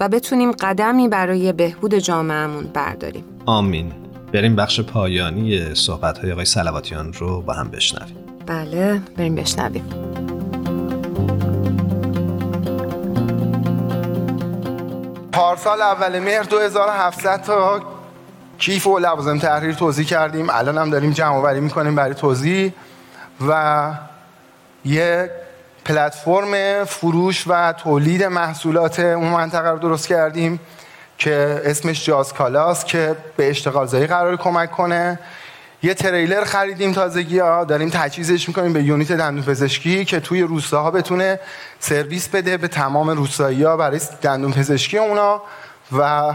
و 0.00 0.08
بتونیم 0.08 0.52
قدمی 0.52 1.08
برای 1.08 1.52
بهبود 1.52 1.94
جامعهمون 1.94 2.64
برداریم. 2.64 3.24
آمین. 3.46 3.92
بریم 4.32 4.56
بخش 4.56 4.80
پایانی 4.80 5.74
صحبت 5.74 6.18
های 6.18 6.32
آقای 6.32 6.44
سلواتیان 6.44 7.12
رو 7.12 7.40
با 7.40 7.52
هم 7.52 7.70
بشنویم. 7.70 8.16
بله 8.46 9.02
بریم 9.16 9.34
بشنویم. 9.34 9.84
پارسال 15.32 15.82
اول 15.82 16.18
مهر 16.18 16.42
2700 16.42 17.42
تا 17.42 17.97
کیف 18.58 18.86
و 18.86 18.98
لوازم 18.98 19.38
تحریر 19.38 19.74
توضیح 19.74 20.06
کردیم. 20.06 20.50
الان 20.50 20.78
هم 20.78 20.90
داریم 20.90 21.10
جمع 21.10 21.34
آوری 21.34 21.60
می‌کنیم 21.60 21.94
برای 21.94 22.14
توضیح. 22.14 22.72
و 23.48 23.92
یه 24.84 25.30
پلتفرم 25.84 26.84
فروش 26.84 27.44
و 27.46 27.72
تولید 27.72 28.24
محصولات 28.24 29.00
اون 29.00 29.28
منطقه 29.28 29.68
رو 29.68 29.78
درست 29.78 30.08
کردیم 30.08 30.60
که 31.18 31.62
اسمش 31.64 32.06
جاز 32.06 32.34
کالاست 32.34 32.86
که 32.86 33.16
به 33.36 33.50
اشتغال 33.50 33.86
زایی 33.86 34.06
قرار 34.06 34.36
کمک 34.36 34.70
کنه. 34.70 35.18
یه 35.82 35.94
تریلر 35.94 36.44
خریدیم 36.44 36.92
تازگی 36.92 37.38
ها. 37.38 37.64
داریم 37.64 37.90
تجهیزش 37.90 38.48
می‌کنیم 38.48 38.72
به 38.72 38.82
یونیت 38.82 39.12
دندون 39.12 39.44
پزشکی 39.44 40.04
که 40.04 40.20
توی 40.20 40.42
روستاها 40.42 40.90
بتونه 40.90 41.40
سرویس 41.80 42.28
بده 42.28 42.56
به 42.56 42.68
تمام 42.68 43.10
روستایی 43.10 43.62
ها 43.62 43.76
برای 43.76 44.00
دندون 44.22 44.52
پزشکی 44.52 44.98
اونا. 44.98 45.42
و 45.98 46.32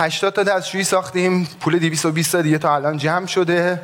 80 0.00 0.32
تا 0.32 0.42
دستشویی 0.42 0.84
ساختیم 0.84 1.48
پول 1.60 1.78
220 1.78 2.32
تا 2.32 2.42
دیگه 2.42 2.58
تا 2.58 2.74
الان 2.74 2.96
جمع 2.96 3.26
شده. 3.26 3.82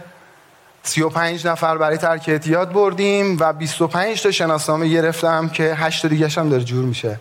35 0.83 1.46
نفر 1.46 1.79
برای 1.79 1.96
ترک 1.96 2.24
اعتیاد 2.29 2.72
بردیم 2.72 3.37
و 3.40 3.52
25 3.52 4.22
تا 4.22 4.31
شناسنامه 4.31 4.88
گرفتم 4.88 5.48
که 5.48 5.74
8 5.74 6.02
تا 6.02 6.09
دیگه 6.09 6.29
هم 6.29 6.48
داره 6.48 6.64
جور 6.64 6.85
میشه. 6.85 7.20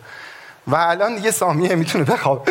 و 0.67 0.75
الان 0.75 1.15
دیگه 1.15 1.31
سامیه 1.31 1.75
می‌تونه 1.75 2.03
بخواب. 2.03 2.49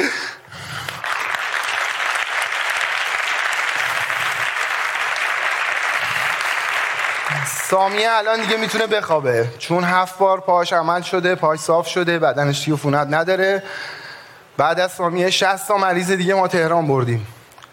سامیه 7.70 8.10
الان 8.10 8.40
دیگه 8.40 8.56
می‌تونه 8.56 8.86
بخوابه. 8.86 9.48
چون 9.58 9.84
هفت 9.84 10.18
بار 10.18 10.40
پاش 10.40 10.72
عمل 10.72 11.02
شده 11.02 11.34
پاش 11.34 11.58
صاف 11.58 11.88
شده 11.88 12.18
بدنش 12.18 12.68
عفونت 12.68 13.06
نداره. 13.10 13.62
بعد 14.56 14.80
از 14.80 14.92
سامیه 14.92 15.30
60 15.30 15.68
تا 15.68 15.76
مریض 15.76 16.10
دیگه 16.10 16.34
ما 16.34 16.48
تهران 16.48 16.86
بردیم. 16.86 17.26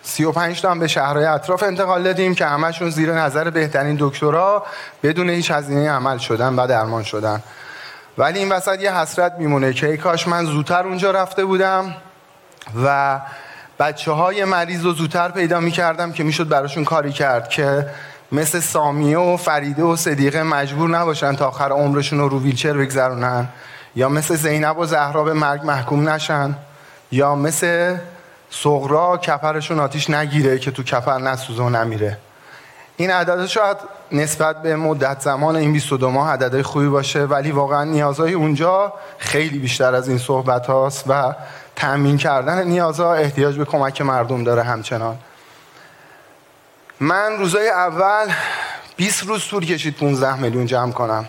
35 0.03 0.61
تا 0.61 0.71
هم 0.71 0.79
به 0.79 0.87
شهرهای 0.87 1.25
اطراف 1.25 1.63
انتقال 1.63 2.03
دادیم 2.03 2.35
که 2.35 2.45
همشون 2.45 2.89
زیر 2.89 3.13
نظر 3.13 3.49
بهترین 3.49 3.97
دکترا 3.99 4.65
بدون 5.03 5.29
هیچ 5.29 5.51
هزینه 5.51 5.91
عمل 5.91 6.17
شدن 6.17 6.55
و 6.55 6.67
درمان 6.67 7.03
شدن. 7.03 7.43
ولی 8.17 8.39
این 8.39 8.51
وسط 8.51 8.79
یه 8.79 8.97
حسرت 8.97 9.35
میمونه 9.37 9.73
که 9.73 9.87
ای 9.87 9.97
کاش 9.97 10.27
من 10.27 10.45
زودتر 10.45 10.83
اونجا 10.83 11.11
رفته 11.11 11.45
بودم 11.45 11.95
و 12.85 13.19
بچه 13.79 14.11
های 14.11 14.45
مریض 14.45 14.85
رو 14.85 14.93
زودتر 14.93 15.31
پیدا 15.31 15.59
می‌کردم 15.59 16.11
که 16.11 16.23
می‌شد 16.23 16.47
براشون 16.47 16.83
کاری 16.83 17.11
کرد 17.11 17.49
که 17.49 17.87
مثل 18.31 18.59
سامیه 18.59 19.17
و 19.17 19.37
فریده 19.37 19.83
و 19.83 19.95
صدیقه 19.95 20.43
مجبور 20.43 20.89
نباشن 20.89 21.35
تا 21.35 21.47
آخر 21.47 21.69
عمرشون 21.69 22.19
رو 22.19 22.29
رو 22.29 22.41
ویلچر 22.41 22.73
بگذرونن 22.73 23.47
یا 23.95 24.09
مثل 24.09 24.35
زینب 24.35 24.77
و 24.77 24.85
زهرا 24.85 25.23
به 25.23 25.33
مرگ 25.33 25.65
محکوم 25.65 26.09
نشن. 26.09 26.55
یا 27.11 27.35
مثل 27.35 27.97
سغرا 28.49 29.17
کپرشون 29.17 29.79
آتیش 29.79 30.09
نگیره 30.09 30.59
که 30.59 30.71
تو 30.71 30.83
کپر 30.83 31.17
نسوزه 31.17 31.63
و 31.63 31.69
نمیره. 31.69 32.17
این 32.97 33.11
عدد 33.11 33.45
شاید 33.45 33.77
نسبت 34.11 34.61
به 34.61 34.75
مدت 34.75 35.21
زمان 35.21 35.55
این 35.55 35.73
22 35.73 36.09
ماه 36.09 36.31
عدد 36.31 36.61
خوبی 36.61 36.87
باشه 36.87 37.23
ولی 37.23 37.51
واقعا 37.51 37.83
نیازهای 37.83 38.33
اونجا 38.33 38.93
خیلی 39.17 39.59
بیشتر 39.59 39.95
از 39.95 40.09
این 40.09 40.17
صحبت 40.17 40.67
هاست 40.67 41.03
و 41.07 41.35
تأمین 41.75 42.17
کردن 42.17 42.67
نیازها 42.67 43.13
احتیاج 43.13 43.57
به 43.57 43.65
کمک 43.65 44.01
مردم 44.01 44.43
داره 44.43 44.63
همچنان. 44.63 45.17
من 46.99 47.37
روزای 47.37 47.69
اول 47.69 48.33
20 48.95 49.23
روز 49.23 49.47
طول 49.47 49.65
کشید 49.65 49.97
15 49.97 50.35
میلیون 50.35 50.65
جمع 50.65 50.91
کنم. 50.91 51.25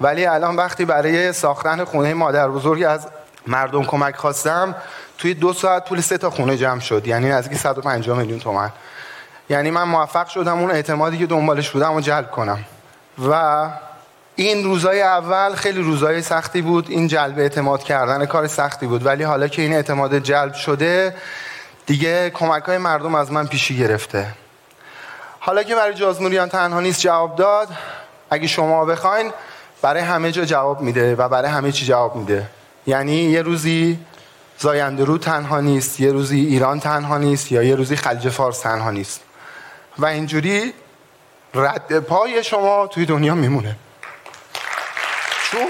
ولی 0.00 0.26
الان 0.26 0.56
وقتی 0.56 0.84
برای 0.84 1.32
ساختن 1.32 1.84
خونه 1.84 2.14
مادر 2.14 2.48
بزرگ 2.48 2.82
از 2.82 3.06
مردم 3.46 3.84
کمک 3.84 4.16
خواستم 4.16 4.74
توی 5.18 5.34
دو 5.34 5.52
ساعت 5.52 5.88
پول 5.88 6.00
سه 6.00 6.18
تا 6.18 6.30
خونه 6.30 6.56
جمع 6.56 6.80
شد. 6.80 7.06
یعنی 7.06 7.28
نزدیک 7.28 7.58
150 7.58 8.18
میلیون 8.18 8.38
تومن 8.38 8.70
یعنی 9.48 9.70
من 9.70 9.82
موفق 9.82 10.28
شدم 10.28 10.58
اون 10.58 10.70
اعتمادی 10.70 11.18
که 11.18 11.26
دنبالش 11.26 11.70
بودم 11.70 11.94
و 11.94 12.00
جلب 12.00 12.30
کنم. 12.30 12.64
و 13.28 13.66
این 14.36 14.64
روزای 14.64 15.02
اول 15.02 15.54
خیلی 15.54 15.80
روزای 15.80 16.22
سختی 16.22 16.62
بود. 16.62 16.90
این 16.90 17.06
جلب 17.06 17.38
اعتماد 17.38 17.82
کردن 17.82 18.26
کار 18.26 18.46
سختی 18.46 18.86
بود. 18.86 19.06
ولی 19.06 19.22
حالا 19.22 19.48
که 19.48 19.62
این 19.62 19.72
اعتماد 19.72 20.18
جلب 20.18 20.54
شده 20.54 21.14
دیگه 21.86 22.30
کمک 22.30 22.62
های 22.62 22.78
مردم 22.78 23.14
از 23.14 23.32
من 23.32 23.46
پیشی 23.46 23.78
گرفته. 23.78 24.26
حالا 25.40 25.62
که 25.62 25.74
برای 25.74 25.94
جازموریان 25.94 26.48
تنها 26.48 26.80
نیست 26.80 27.00
جواب 27.00 27.36
داد 27.36 27.68
اگه 28.30 28.46
شما 28.46 28.84
بخواین 28.84 29.32
برای 29.82 30.02
همه 30.02 30.32
جا 30.32 30.44
جواب 30.44 30.80
میده 30.80 31.14
و 31.14 31.28
برای 31.28 31.50
همه 31.50 31.72
چی 31.72 31.86
جواب 31.86 32.16
میده. 32.16 32.46
یعنی 32.86 33.16
یه 33.16 33.42
روزی 33.42 33.98
زایندرو 34.58 35.18
تنها 35.18 35.60
نیست 35.60 36.00
یه 36.00 36.12
روزی 36.12 36.40
ایران 36.40 36.80
تنها 36.80 37.18
نیست 37.18 37.52
یا 37.52 37.62
یه 37.62 37.74
روزی 37.74 37.96
خلیج 37.96 38.28
فارس 38.28 38.60
تنها 38.60 38.90
نیست. 38.90 39.20
و 39.98 40.06
اینجوری 40.06 40.74
رد 41.54 41.98
پای 41.98 42.44
شما 42.44 42.86
توی 42.86 43.06
دنیا 43.06 43.34
میمونه. 43.34 43.76
چون 45.50 45.68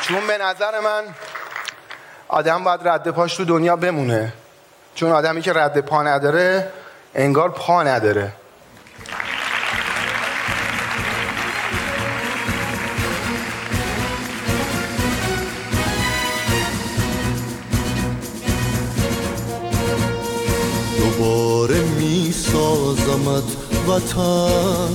چون 0.00 0.26
به 0.26 0.38
نظر 0.38 0.80
من 0.80 1.02
آدم 2.28 2.64
باید 2.64 2.88
رد 2.88 3.10
پاش 3.10 3.36
تو 3.36 3.44
دنیا 3.44 3.76
بمونه. 3.76 4.32
چون 4.94 5.12
آدمی 5.12 5.42
که 5.42 5.52
رد 5.52 5.80
پا 5.80 6.02
نداره 6.02 6.72
انگار 7.14 7.50
پا 7.50 7.82
نداره. 7.82 8.32
سازمت 22.34 23.56
وطن. 23.88 24.94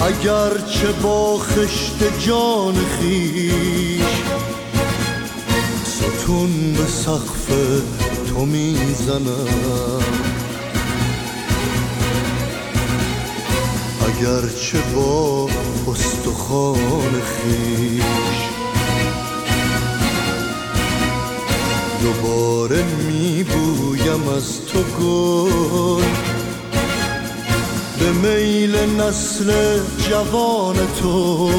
اگرچه 0.00 0.92
با 1.02 1.38
خشت 1.38 2.26
جان 2.26 2.74
خیش 2.74 4.22
ستون 5.84 6.72
به 6.72 6.86
سقف 6.86 7.46
تو 8.28 8.46
می‌زنم. 8.46 10.02
اگرچه 14.06 14.78
با 14.94 15.48
استخوان 15.88 17.12
خیش 17.12 18.55
دوباره 22.02 22.84
میبویم 22.84 24.28
از 24.28 24.60
تو 24.66 24.82
گل. 24.82 26.02
به 27.98 28.12
میل 28.12 28.76
نسل 29.00 29.80
جوان 30.10 30.76
تو. 31.00 31.50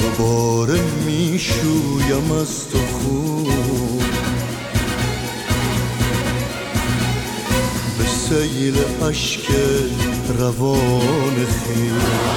دوباره 0.00 0.80
می‌شویم 1.06 2.32
از 2.40 2.68
تو 2.68 2.78
خون. 2.78 4.04
به 7.98 8.04
سیل 8.28 8.76
اشک 9.02 9.46
روان 10.38 11.34
خیش. 11.34 12.36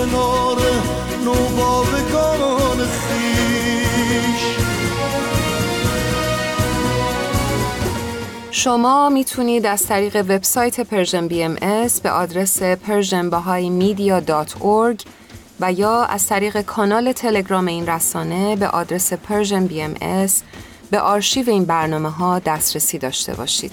کنار 0.00 0.58
نوباوگان 1.24 2.78
خویش 2.78 4.56
شما 8.50 9.08
می‌تونید 9.08 9.66
از 9.66 9.86
طریق 9.86 10.16
وبسایت 10.16 10.80
Persian 10.80 11.28
BMS 11.28 12.00
به 12.00 12.10
آدرس 12.10 12.62
persianbahaimedia.org 12.62 15.04
و 15.60 15.72
یا 15.72 16.02
از 16.02 16.26
طریق 16.26 16.60
کانال 16.60 17.12
تلگرام 17.12 17.66
این 17.66 17.86
رسانه 17.86 18.56
به 18.56 18.68
آدرس 18.68 19.12
Persian 19.12 19.66
BMS 19.66 20.42
به 20.90 21.00
آرشیو 21.00 21.50
این 21.50 21.64
برنامه 21.64 22.10
ها 22.10 22.38
دسترسی 22.38 22.98
داشته 22.98 23.34
باشید. 23.34 23.72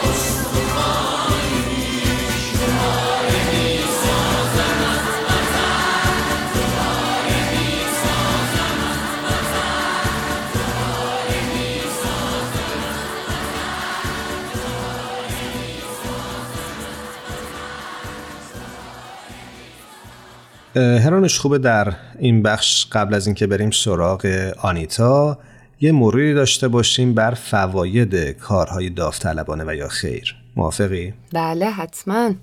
هرانش 20.75 21.39
خوبه 21.39 21.57
در 21.57 21.93
این 22.19 22.43
بخش 22.43 22.85
قبل 22.91 23.13
از 23.13 23.27
اینکه 23.27 23.47
بریم 23.47 23.71
سراغ 23.71 24.51
آنیتا 24.57 25.37
یه 25.81 25.91
مروری 25.91 26.33
داشته 26.33 26.67
باشیم 26.67 27.13
بر 27.13 27.31
فواید 27.31 28.15
کارهای 28.15 28.89
داوطلبانه 28.89 29.63
و 29.67 29.75
یا 29.75 29.87
خیر. 29.87 30.35
موافقی؟ 30.55 31.13
بله 31.33 31.65
حتما. 31.65 32.33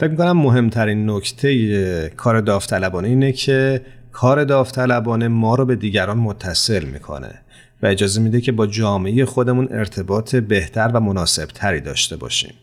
فکر 0.00 0.10
می‌کنم 0.10 0.38
مهمترین 0.38 1.10
نکته 1.10 2.12
کار 2.16 2.40
داوطلبانه 2.40 3.08
اینه 3.08 3.32
که 3.32 3.82
کار 4.12 4.44
داوطلبانه 4.44 5.28
ما 5.28 5.54
رو 5.54 5.64
به 5.64 5.76
دیگران 5.76 6.18
متصل 6.18 6.84
می‌کنه 6.84 7.40
و 7.82 7.86
اجازه 7.86 8.20
میده 8.20 8.40
که 8.40 8.52
با 8.52 8.66
جامعه 8.66 9.24
خودمون 9.24 9.68
ارتباط 9.70 10.36
بهتر 10.36 10.90
و 10.94 11.00
مناسب 11.00 11.46
تری 11.46 11.80
داشته 11.80 12.16
باشیم. 12.16 12.54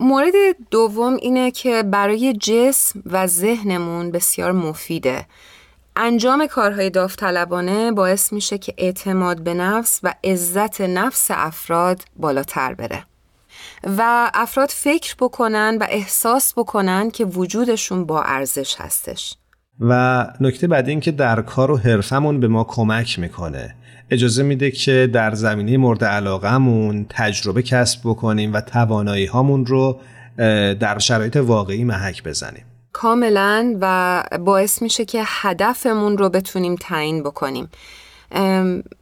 مورد 0.00 0.32
دوم 0.70 1.14
اینه 1.14 1.50
که 1.50 1.82
برای 1.82 2.32
جسم 2.32 3.02
و 3.06 3.26
ذهنمون 3.26 4.10
بسیار 4.10 4.52
مفیده. 4.52 5.26
انجام 5.96 6.46
کارهای 6.46 6.90
داوطلبانه 6.90 7.92
باعث 7.92 8.32
میشه 8.32 8.58
که 8.58 8.74
اعتماد 8.78 9.42
به 9.42 9.54
نفس 9.54 10.00
و 10.02 10.14
عزت 10.24 10.80
نفس 10.80 11.30
افراد 11.30 12.02
بالاتر 12.16 12.74
بره. 12.74 13.04
و 13.98 14.30
افراد 14.34 14.68
فکر 14.68 15.14
بکنن 15.18 15.78
و 15.80 15.86
احساس 15.90 16.52
بکنن 16.56 17.10
که 17.10 17.24
وجودشون 17.24 18.04
با 18.04 18.22
ارزش 18.22 18.76
هستش. 18.78 19.36
و 19.80 20.26
نکته 20.40 20.66
بعد 20.66 20.88
این 20.88 21.00
که 21.00 21.10
در 21.10 21.42
کار 21.42 21.70
و 21.70 21.76
حرفمون 21.76 22.40
به 22.40 22.48
ما 22.48 22.64
کمک 22.64 23.18
می‌کنه. 23.18 23.74
اجازه 24.10 24.42
میده 24.42 24.70
که 24.70 25.10
در 25.12 25.34
زمینه 25.34 25.76
مورد 25.76 26.04
علاقهمون 26.04 27.06
تجربه 27.08 27.62
کسب 27.62 28.00
بکنیم 28.04 28.52
و 28.52 28.60
توانایی 28.60 29.26
هامون 29.26 29.66
رو 29.66 30.00
در 30.80 30.98
شرایط 30.98 31.36
واقعی 31.36 31.84
محک 31.84 32.22
بزنیم. 32.22 32.64
کاملا 32.92 33.76
و 33.80 34.22
باعث 34.40 34.82
میشه 34.82 35.04
که 35.04 35.22
هدفمون 35.24 36.18
رو 36.18 36.28
بتونیم 36.28 36.76
تعیین 36.80 37.22
بکنیم. 37.22 37.68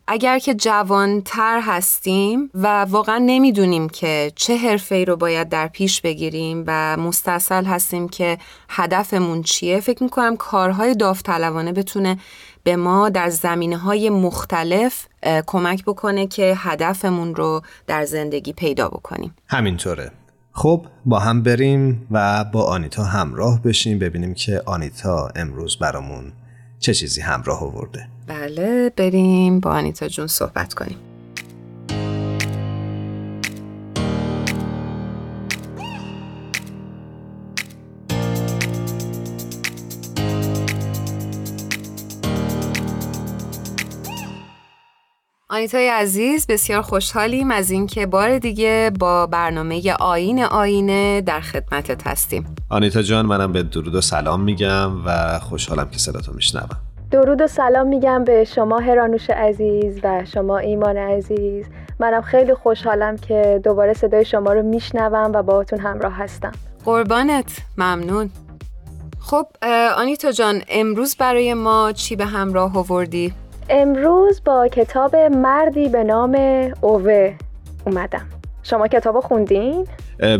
اگر 0.08 0.38
که 0.38 0.54
جوانتر 0.54 1.60
هستیم 1.62 2.50
و 2.54 2.84
واقعا 2.84 3.18
نمی‌دونیم 3.18 3.88
که 3.88 4.32
چه 4.36 4.56
حرفه 4.56 5.04
رو 5.04 5.16
باید 5.16 5.48
در 5.48 5.68
پیش 5.68 6.00
بگیریم 6.00 6.64
و 6.66 6.96
مستصل 6.96 7.64
هستیم 7.64 8.08
که 8.08 8.38
هدفمون 8.68 9.42
چیه 9.42 9.80
فکر 9.80 10.02
می‌کنم 10.02 10.36
کارهای 10.36 10.94
داوطلبانه 10.94 11.72
بتونه 11.72 12.18
به 12.64 12.76
ما 12.76 13.08
در 13.08 13.30
زمینه 13.30 13.76
های 13.76 14.10
مختلف 14.10 15.06
کمک 15.46 15.84
بکنه 15.84 16.26
که 16.26 16.54
هدفمون 16.56 17.34
رو 17.34 17.62
در 17.86 18.04
زندگی 18.04 18.52
پیدا 18.52 18.88
بکنیم. 18.88 19.34
همینطوره. 19.46 20.10
خب 20.52 20.86
با 21.04 21.18
هم 21.18 21.42
بریم 21.42 22.06
و 22.10 22.44
با 22.44 22.64
آنیتا 22.64 23.04
همراه 23.04 23.62
بشیم 23.62 23.98
ببینیم 23.98 24.34
که 24.34 24.62
آنیتا 24.66 25.28
امروز 25.36 25.78
برامون 25.78 26.32
چه 26.78 26.94
چیزی 26.94 27.20
همراه 27.20 27.62
آورده. 27.62 28.08
بله 28.26 28.92
بریم 28.96 29.60
با 29.60 29.70
آنیتا 29.70 30.08
جون 30.08 30.26
صحبت 30.26 30.74
کنیم. 30.74 30.98
آنیتای 45.54 45.88
عزیز 45.88 46.46
بسیار 46.46 46.82
خوشحالیم 46.82 47.50
از 47.50 47.70
اینکه 47.70 48.06
بار 48.06 48.38
دیگه 48.38 48.90
با 48.98 49.26
برنامه 49.26 49.92
آین 49.92 50.44
آینه 50.44 51.20
در 51.20 51.40
خدمتت 51.40 52.06
هستیم. 52.06 52.54
آنیتا 52.68 53.02
جان 53.02 53.26
منم 53.26 53.52
به 53.52 53.62
درود 53.62 53.94
و 53.94 54.00
سلام 54.00 54.40
میگم 54.40 55.06
و 55.06 55.38
خوشحالم 55.38 55.90
که 55.90 55.98
صداتو 55.98 56.32
میشنوم. 56.32 56.76
درود 57.10 57.40
و 57.40 57.46
سلام 57.46 57.88
میگم 57.88 58.24
به 58.24 58.44
شما 58.44 58.78
هرانوش 58.78 59.30
عزیز 59.30 59.98
و 60.02 60.24
شما 60.24 60.58
ایمان 60.58 60.96
عزیز. 60.96 61.66
منم 61.98 62.22
خیلی 62.22 62.54
خوشحالم 62.54 63.16
که 63.16 63.60
دوباره 63.64 63.92
صدای 63.92 64.24
شما 64.24 64.52
رو 64.52 64.62
میشنوم 64.62 65.32
و 65.34 65.42
باهاتون 65.42 65.78
همراه 65.80 66.12
هستم. 66.12 66.52
قربانت 66.84 67.58
ممنون. 67.78 68.30
خب 69.20 69.46
آنیتا 69.96 70.32
جان 70.32 70.62
امروز 70.68 71.16
برای 71.16 71.54
ما 71.54 71.92
چی 71.92 72.16
به 72.16 72.24
همراه 72.26 72.78
آوردی؟ 72.78 73.34
امروز 73.70 74.42
با 74.44 74.68
کتاب 74.68 75.16
مردی 75.16 75.88
به 75.88 76.04
نام 76.04 76.38
اوه 76.80 77.34
اومدم. 77.86 78.26
شما 78.62 78.88
کتاب 78.88 79.20
خوندین؟ 79.20 79.86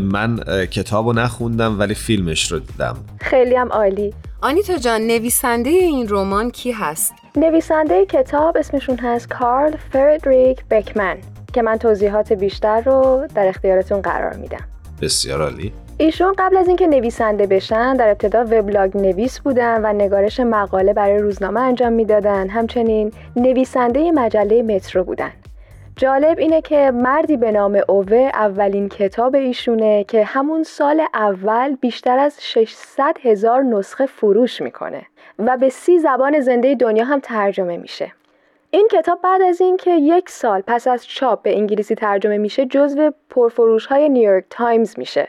من 0.01 0.37
کتابو 0.71 1.13
نخوندم 1.13 1.81
ولی 1.81 1.95
فیلمش 1.95 2.53
رو 2.53 2.59
دیدم. 2.59 2.97
خیلی 3.21 3.55
هم 3.55 3.69
عالی. 3.69 4.15
آنیتا 4.43 4.77
جان 4.77 5.01
نویسنده 5.01 5.71
این 5.71 6.07
رمان 6.11 6.51
کی 6.51 6.73
هست؟ 6.73 7.13
نویسنده 7.37 8.07
کتاب 8.07 8.57
اسمشون 8.57 8.99
هست 8.99 9.29
کارل 9.29 9.77
فردریک 9.93 10.65
بکمن 10.71 11.17
که 11.53 11.63
من 11.63 11.77
توضیحات 11.77 12.33
بیشتر 12.33 12.81
رو 12.81 13.27
در 13.35 13.49
اختیارتون 13.49 14.01
قرار 14.01 14.37
میدم. 14.37 14.65
بسیار 15.03 15.43
عالی. 15.43 15.73
ایشون 15.99 16.35
قبل 16.39 16.57
از 16.57 16.69
اینکه 16.69 16.87
نویسنده 16.87 17.47
بشن 17.47 17.97
در 17.97 18.09
ابتدا 18.09 18.45
وبلاگ 18.45 18.97
نویس 18.97 19.41
بودن 19.41 19.81
و 19.85 19.93
نگارش 19.93 20.41
مقاله 20.41 20.93
برای 20.93 21.19
روزنامه 21.19 21.61
انجام 21.61 21.93
می‌دادن. 21.93 22.49
همچنین 22.49 23.13
نویسنده 23.37 24.13
مجله 24.13 24.63
مترو 24.63 25.05
بودن. 25.05 25.31
جالب 25.97 26.39
اینه 26.39 26.61
که 26.61 26.91
مردی 26.91 27.37
به 27.37 27.53
نام 27.53 27.81
اوه 27.89 28.31
اولین 28.35 28.89
کتاب 28.89 29.35
ایشونه 29.35 30.05
که 30.05 30.25
همون 30.25 30.63
سال 30.63 31.03
اول 31.15 31.77
بیشتر 31.77 32.19
از 32.19 32.37
600 32.41 33.17
هزار 33.23 33.63
نسخه 33.63 34.07
فروش 34.07 34.63
می‌کنه 34.63 35.03
و 35.39 35.57
به 35.57 35.69
سی 35.69 35.99
زبان 35.99 36.41
زنده 36.41 36.75
دنیا 36.75 37.05
هم 37.05 37.21
ترجمه 37.21 37.77
میشه. 37.77 38.13
این 38.71 38.89
کتاب 38.93 39.21
بعد 39.23 39.43
از 39.43 39.61
اینکه 39.61 39.91
یک 39.91 40.31
سال 40.31 40.63
پس 40.67 40.89
از 40.89 41.07
چاپ 41.07 41.43
به 41.43 41.57
انگلیسی 41.57 41.95
ترجمه 41.95 42.39
میشه 42.39 42.67
جزو 42.67 43.11
پرفروش 43.31 43.87
های 43.87 44.09
نیویورک 44.09 44.45
تایمز 44.51 44.99
میشه. 44.99 45.29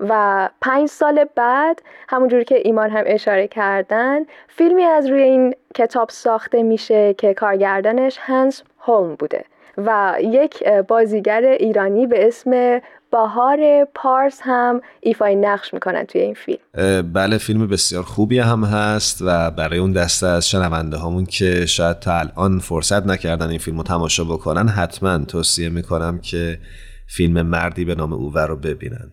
و 0.00 0.48
پنج 0.60 0.88
سال 0.88 1.24
بعد 1.36 1.82
همونجوری 2.08 2.44
که 2.44 2.58
ایمان 2.64 2.90
هم 2.90 3.04
اشاره 3.06 3.48
کردن 3.48 4.20
فیلمی 4.48 4.82
از 4.82 5.06
روی 5.06 5.22
این 5.22 5.54
کتاب 5.74 6.10
ساخته 6.10 6.62
میشه 6.62 7.14
که 7.18 7.34
کارگردانش 7.34 8.18
هنس 8.20 8.62
هولم 8.78 9.14
بوده 9.14 9.44
و 9.78 10.16
یک 10.20 10.64
بازیگر 10.68 11.42
ایرانی 11.42 12.06
به 12.06 12.26
اسم 12.26 12.80
بهار 13.12 13.84
پارس 13.94 14.40
هم 14.42 14.80
ایفای 15.00 15.36
نقش 15.36 15.74
می‌کنن 15.74 16.04
توی 16.04 16.20
این 16.20 16.34
فیلم. 16.34 17.12
بله 17.12 17.38
فیلم 17.38 17.66
بسیار 17.66 18.02
خوبی 18.02 18.38
هم 18.38 18.64
هست 18.64 19.22
و 19.26 19.50
برای 19.50 19.78
اون 19.78 19.92
دسته 19.92 20.26
از 20.26 20.50
شنونده 20.50 20.98
همون 20.98 21.24
که 21.26 21.66
شاید 21.66 22.00
تا 22.00 22.18
الان 22.18 22.58
فرصت 22.58 23.06
نکردن 23.06 23.48
این 23.48 23.58
فیلم 23.58 23.76
رو 23.76 23.82
تماشا 23.82 24.24
بکنن 24.24 24.68
حتما 24.68 25.18
توصیه 25.18 25.68
می‌کنم 25.68 26.18
که 26.18 26.58
فیلم 27.06 27.42
مردی 27.42 27.84
به 27.84 27.94
نام 27.94 28.12
اوور 28.12 28.46
رو 28.46 28.56
ببینن. 28.56 29.10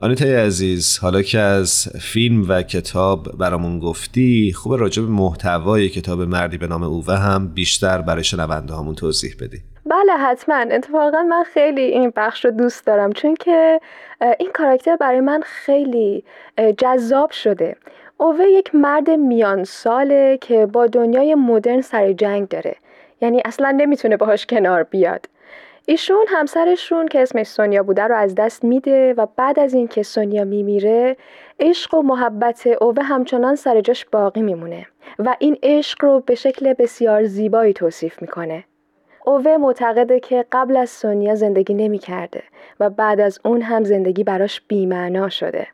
آنیتای 0.00 0.36
عزیز 0.36 0.98
حالا 0.98 1.22
که 1.22 1.38
از 1.38 1.88
فیلم 2.00 2.44
و 2.48 2.62
کتاب 2.62 3.38
برامون 3.38 3.78
گفتی 3.78 4.52
خوب 4.52 4.74
راجع 4.74 5.02
به 5.02 5.08
محتوای 5.08 5.88
کتاب 5.88 6.20
مردی 6.20 6.58
به 6.58 6.66
نام 6.66 6.82
اوه 6.82 7.14
هم 7.14 7.48
بیشتر 7.48 8.00
برای 8.00 8.24
شنونده 8.24 8.74
همون 8.74 8.94
توضیح 8.94 9.34
بدی. 9.40 9.58
بله 9.86 10.12
حتما. 10.12 10.54
اتفاقا 10.54 11.22
من 11.22 11.44
خیلی 11.54 11.80
این 11.80 12.12
بخش 12.16 12.44
رو 12.44 12.50
دوست 12.50 12.86
دارم 12.86 13.12
چون 13.12 13.34
که 13.34 13.80
این 14.38 14.50
کاراکتر 14.54 14.96
برای 14.96 15.20
من 15.20 15.40
خیلی 15.44 16.24
جذاب 16.78 17.30
شده. 17.30 17.76
اوه 18.18 18.44
یک 18.44 18.74
مرد 18.74 19.10
میان 19.10 19.64
ساله 19.64 20.38
که 20.40 20.66
با 20.66 20.86
دنیای 20.86 21.34
مدرن 21.34 21.80
سر 21.80 22.12
جنگ 22.12 22.48
داره. 22.48 22.76
یعنی 23.20 23.42
اصلا 23.44 23.70
نمی‌تونه 23.70 24.16
باهاش 24.16 24.46
کنار 24.46 24.82
بیاد. 24.82 25.26
ایشون 25.86 26.24
همسرشون 26.28 27.08
که 27.08 27.22
اسمش 27.22 27.46
سونیا 27.46 27.82
بوده 27.82 28.02
رو 28.02 28.16
از 28.16 28.34
دست 28.34 28.64
میده 28.64 29.14
و 29.14 29.26
بعد 29.36 29.58
از 29.58 29.74
اینکه 29.74 30.02
سونیا 30.02 30.44
میمیره 30.44 31.16
عشق 31.60 31.94
و 31.94 32.02
محبت 32.02 32.66
اوه 32.66 33.02
همچنان 33.02 33.54
سر 33.54 33.80
جاش 33.80 34.04
باقی 34.04 34.42
میمونه 34.42 34.86
و 35.18 35.36
این 35.38 35.58
عشق 35.62 36.04
رو 36.04 36.20
به 36.26 36.34
شکل 36.34 36.72
بسیار 36.72 37.24
زیبایی 37.24 37.72
توصیف 37.72 38.22
می‌کنه. 38.22 38.64
اوه 39.24 39.56
معتقده 39.56 40.20
که 40.20 40.44
قبل 40.52 40.76
از 40.76 40.90
سونیا 40.90 41.34
زندگی 41.34 41.74
نمی‌کرده 41.74 42.42
و 42.80 42.90
بعد 42.90 43.20
از 43.20 43.38
اون 43.44 43.62
هم 43.62 43.84
زندگی 43.84 44.24
براش 44.24 44.60
بیمعنا 44.68 45.28
شده. 45.28 45.66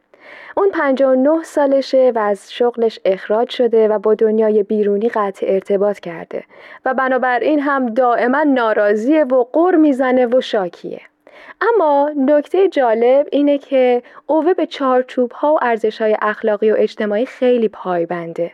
اون 0.57 0.70
59 0.70 1.43
سالشه 1.43 2.12
و 2.14 2.18
از 2.18 2.53
شغلش 2.53 3.01
اخراج 3.05 3.51
شده 3.51 3.89
و 3.89 3.99
با 3.99 4.14
دنیای 4.14 4.62
بیرونی 4.62 5.09
قطع 5.09 5.47
ارتباط 5.49 5.99
کرده. 5.99 6.45
و 6.84 6.95
بنابراین 6.95 7.61
هم 7.61 7.86
دائما 7.86 8.43
ناراضیه 8.43 9.24
و 9.24 9.45
قر 9.53 9.74
می‌زنه 9.74 10.26
و 10.26 10.41
شاکیه. 10.41 11.01
اما 11.61 12.11
نکته 12.16 12.68
جالب 12.68 13.26
اینه 13.32 13.59
که 13.59 14.03
اوه 14.26 14.55
به 14.55 14.66
چارچوب 14.66 15.32
ها 15.32 15.55
و 15.55 15.59
ارزش 15.62 16.03
های 16.03 16.16
اخلاقی 16.22 16.70
و 16.70 16.76
اجتماعی 16.78 17.26
خیلی 17.26 17.68
پایبنده. 17.68 18.53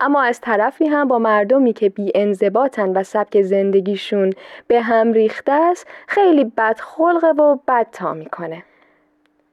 اما 0.00 0.22
از 0.22 0.40
طرفی 0.40 0.86
هم 0.86 1.08
با 1.08 1.18
مردمی 1.18 1.72
که 1.72 1.88
بی 1.88 2.12
انضباطن 2.14 2.88
و 2.88 3.02
سبک 3.02 3.42
زندگیشون 3.42 4.32
به 4.66 4.80
هم 4.80 5.12
ریخته 5.12 5.52
است 5.52 5.86
خیلی 6.08 6.52
بدخلقه 6.56 7.28
و 7.30 7.58
بد 7.68 7.86
تا 7.92 8.14
می‌کنه. 8.14 8.62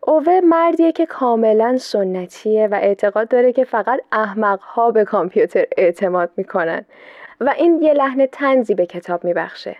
اوه 0.07 0.39
مردیه 0.43 0.91
که 0.91 1.05
کاملا 1.05 1.77
سنتیه 1.77 2.67
و 2.67 2.75
اعتقاد 2.75 3.27
داره 3.27 3.53
که 3.53 3.63
فقط 3.63 3.99
احمقها 4.11 4.91
به 4.91 5.05
کامپیوتر 5.05 5.65
اعتماد 5.77 6.29
می‌کنن 6.37 6.85
و 7.41 7.53
این 7.57 7.81
یه 7.81 7.93
لحن 7.93 8.25
تنزی 8.25 8.75
به 8.75 8.85
کتاب 8.85 9.23
میبخشه. 9.23 9.77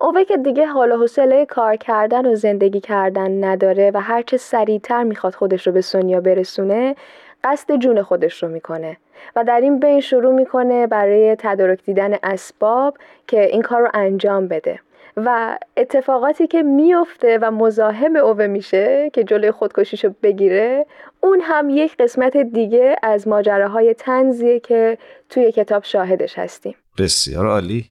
اوه 0.00 0.24
که 0.24 0.36
دیگه 0.36 0.66
حال 0.66 0.92
و 0.92 0.96
حوصله 0.96 1.46
کار 1.46 1.76
کردن 1.76 2.26
و 2.26 2.34
زندگی 2.34 2.80
کردن 2.80 3.44
نداره 3.44 3.90
و 3.94 4.00
هرچه 4.00 4.36
سریعتر 4.36 5.02
می‌خواد 5.02 5.34
خودش 5.34 5.66
رو 5.66 5.72
به 5.72 5.80
سونیا 5.80 6.20
برسونه 6.20 6.96
قصد 7.44 7.76
جون 7.76 8.02
خودش 8.02 8.42
رو 8.42 8.48
می‌کنه 8.48 8.96
و 9.36 9.44
در 9.44 9.60
این 9.60 9.80
بین 9.80 10.00
شروع 10.00 10.34
می‌کنه 10.34 10.86
برای 10.86 11.36
تدارک 11.38 11.84
دیدن 11.84 12.14
اسباب 12.22 12.98
که 13.26 13.44
این 13.44 13.62
کار 13.62 13.80
رو 13.80 13.88
انجام 13.94 14.48
بده. 14.48 14.80
و 15.16 15.58
اتفاقاتی 15.76 16.46
که 16.46 16.62
میفته 16.62 17.38
و 17.42 17.50
مزاحم 17.50 18.16
اوه 18.16 18.46
میشه 18.46 19.10
که 19.12 19.24
جلوی 19.24 19.50
خودکشیشو 19.50 20.14
بگیره 20.22 20.86
اون 21.20 21.40
هم 21.42 21.70
یک 21.70 21.96
قسمت 21.96 22.36
دیگه 22.36 22.96
از 23.02 23.28
ماجراهای 23.28 23.94
تنزیه 23.94 24.60
که 24.60 24.98
توی 25.28 25.52
کتاب 25.52 25.84
شاهدش 25.84 26.38
هستیم. 26.38 26.74
بسیار 26.98 27.46
عالی. 27.46 27.90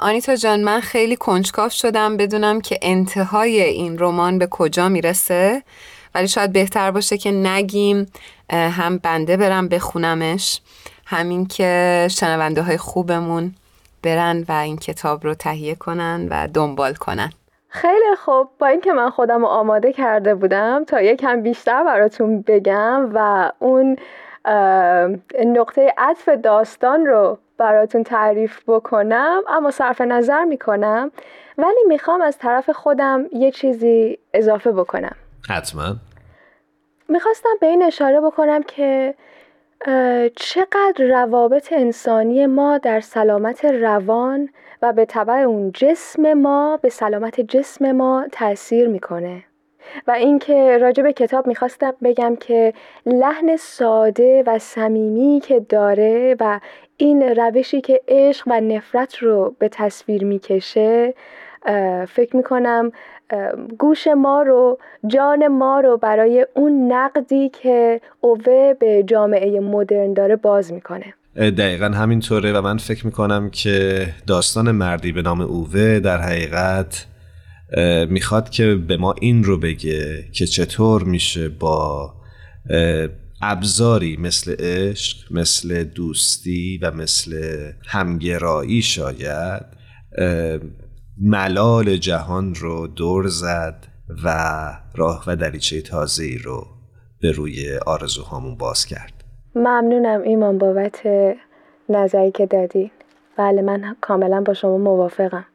آنیتا 0.00 0.36
جان 0.36 0.60
من 0.60 0.80
خیلی 0.80 1.16
کنجکاف 1.16 1.72
شدم 1.72 2.16
بدونم 2.16 2.60
که 2.60 2.78
انتهای 2.82 3.60
این 3.60 3.98
رمان 3.98 4.38
به 4.38 4.46
کجا 4.46 4.88
می‌رسه 4.88 5.62
ولی 6.14 6.28
شاید 6.28 6.52
بهتر 6.52 6.90
باشه 6.90 7.18
که 7.18 7.30
نگیم 7.30 8.06
هم 8.50 8.98
بنده 8.98 9.36
برم 9.36 9.68
بخونمش 9.68 10.60
همین 11.06 11.46
که 11.46 12.08
شنونده 12.10 12.62
های 12.62 12.76
خوبمون 12.76 13.54
برن 14.02 14.44
و 14.48 14.52
این 14.52 14.76
کتاب 14.76 15.24
رو 15.24 15.34
تهیه 15.34 15.74
کنن 15.74 16.28
و 16.30 16.48
دنبال 16.54 16.94
کنن. 16.94 17.30
خیلی 17.68 18.16
خوب. 18.18 18.48
با 18.58 18.66
اینکه 18.66 18.92
من 18.92 19.10
خودم 19.10 19.40
رو 19.40 19.46
آماده 19.46 19.92
کرده 19.92 20.34
بودم 20.34 20.84
تا 20.84 21.00
یکم 21.00 21.42
بیشتر 21.42 21.84
براتون 21.84 22.42
بگم 22.42 23.10
و 23.14 23.52
اون 23.58 23.96
نقطه 25.46 25.94
عطف 25.98 26.28
داستان 26.28 27.06
رو 27.06 27.38
براتون 27.58 28.04
تعریف 28.04 28.60
بکنم 28.66 29.42
اما 29.48 29.70
صرف 29.70 30.00
نظر 30.00 30.44
می‌کنم. 30.44 31.10
ولی 31.58 31.84
می‌خوام 31.88 32.20
از 32.20 32.38
طرف 32.38 32.70
خودم 32.70 33.26
یه 33.32 33.50
چیزی 33.50 34.18
اضافه 34.34 34.72
بکنم. 34.72 35.16
حتما. 35.48 35.96
می‌خواستم 37.08 37.48
به 37.60 37.66
این 37.66 37.82
اشاره 37.82 38.20
بکنم 38.20 38.62
که 38.62 39.14
چقدر 40.36 41.04
روابط 41.08 41.72
انسانی 41.72 42.46
ما 42.46 42.78
در 42.78 43.00
سلامت 43.00 43.64
روان 43.64 44.48
و 44.82 44.92
به 44.92 45.04
طبع 45.04 45.34
اون 45.34 45.72
جسم 45.72 46.32
ما 46.32 46.76
به 46.82 46.88
سلامت 46.88 47.40
جسم 47.40 47.92
ما 47.92 48.26
تاثیر 48.32 48.88
می‌کنه؟ 48.88 49.44
و 50.06 50.10
اینکه 50.10 50.78
راجع 50.78 51.02
به 51.02 51.12
کتاب 51.12 51.46
می‌خواستم 51.46 51.94
بگم 52.02 52.36
که 52.36 52.72
لحن 53.06 53.56
ساده 53.56 54.42
و 54.46 54.58
صمیمی 54.58 55.40
که 55.44 55.60
داره 55.60 56.36
و 56.40 56.60
این 56.96 57.22
روشی 57.22 57.80
که 57.80 58.00
عشق 58.08 58.48
و 58.48 58.60
نفرت 58.60 59.18
رو 59.18 59.54
به 59.58 59.68
تصویر 59.68 60.24
می‌کشه 60.24 61.14
فکر 62.08 62.36
می‌کنم 62.36 62.92
گوش 63.78 64.06
ما 64.06 64.42
رو 64.42 64.78
جان 65.06 65.48
ما 65.48 65.80
رو 65.80 65.96
برای 65.96 66.46
اون 66.54 66.92
نقدی 66.92 67.48
که 67.48 68.00
اوه 68.20 68.74
به 68.80 69.04
جامعه 69.06 69.60
مدرن 69.60 70.12
داره 70.12 70.36
باز 70.36 70.72
می‌کنه. 70.72 71.14
دقیقا 71.36 71.86
همینطوره 71.86 72.52
و 72.52 72.62
من 72.62 72.78
فکر 72.78 73.06
می‌کنم 73.06 73.50
که 73.50 74.06
داستان 74.26 74.70
مردی 74.70 75.12
به 75.12 75.22
نام 75.22 75.40
اوه 75.40 76.00
در 76.00 76.18
حقیقت 76.18 77.06
می‌خواد 78.08 78.50
که 78.50 78.74
به 78.74 78.96
ما 78.96 79.14
این 79.20 79.44
رو 79.44 79.58
بگه 79.58 80.24
که 80.32 80.46
چطور 80.46 81.04
میشه 81.04 81.48
با 81.48 82.12
ابزاری 83.42 84.16
مثل 84.16 84.56
عشق 84.58 85.32
مثل 85.32 85.84
دوستی 85.84 86.78
و 86.82 86.90
مثل 86.90 87.56
همگرایی 87.86 88.82
شاید 88.82 89.62
ملال 91.22 91.96
جهان 91.96 92.54
رو 92.54 92.86
دور 92.86 93.26
زد 93.26 93.86
و 94.24 94.28
راه 94.94 95.24
و 95.26 95.36
دریچه 95.36 95.82
تازه 95.82 96.24
ای 96.24 96.38
رو 96.38 96.66
به 97.20 97.32
روی 97.32 97.78
آرزوهامون 97.86 98.56
باز 98.56 98.86
کرد. 98.86 99.12
ممنونم 99.54 100.22
ایمان 100.22 100.58
بابت 100.58 101.00
نظری 101.88 102.30
که 102.30 102.46
دادی. 102.46 102.90
بله 103.36 103.62
من 103.62 103.96
کاملا 104.00 104.40
با 104.40 104.54
شما 104.54 104.78
موافقم. 104.78 105.46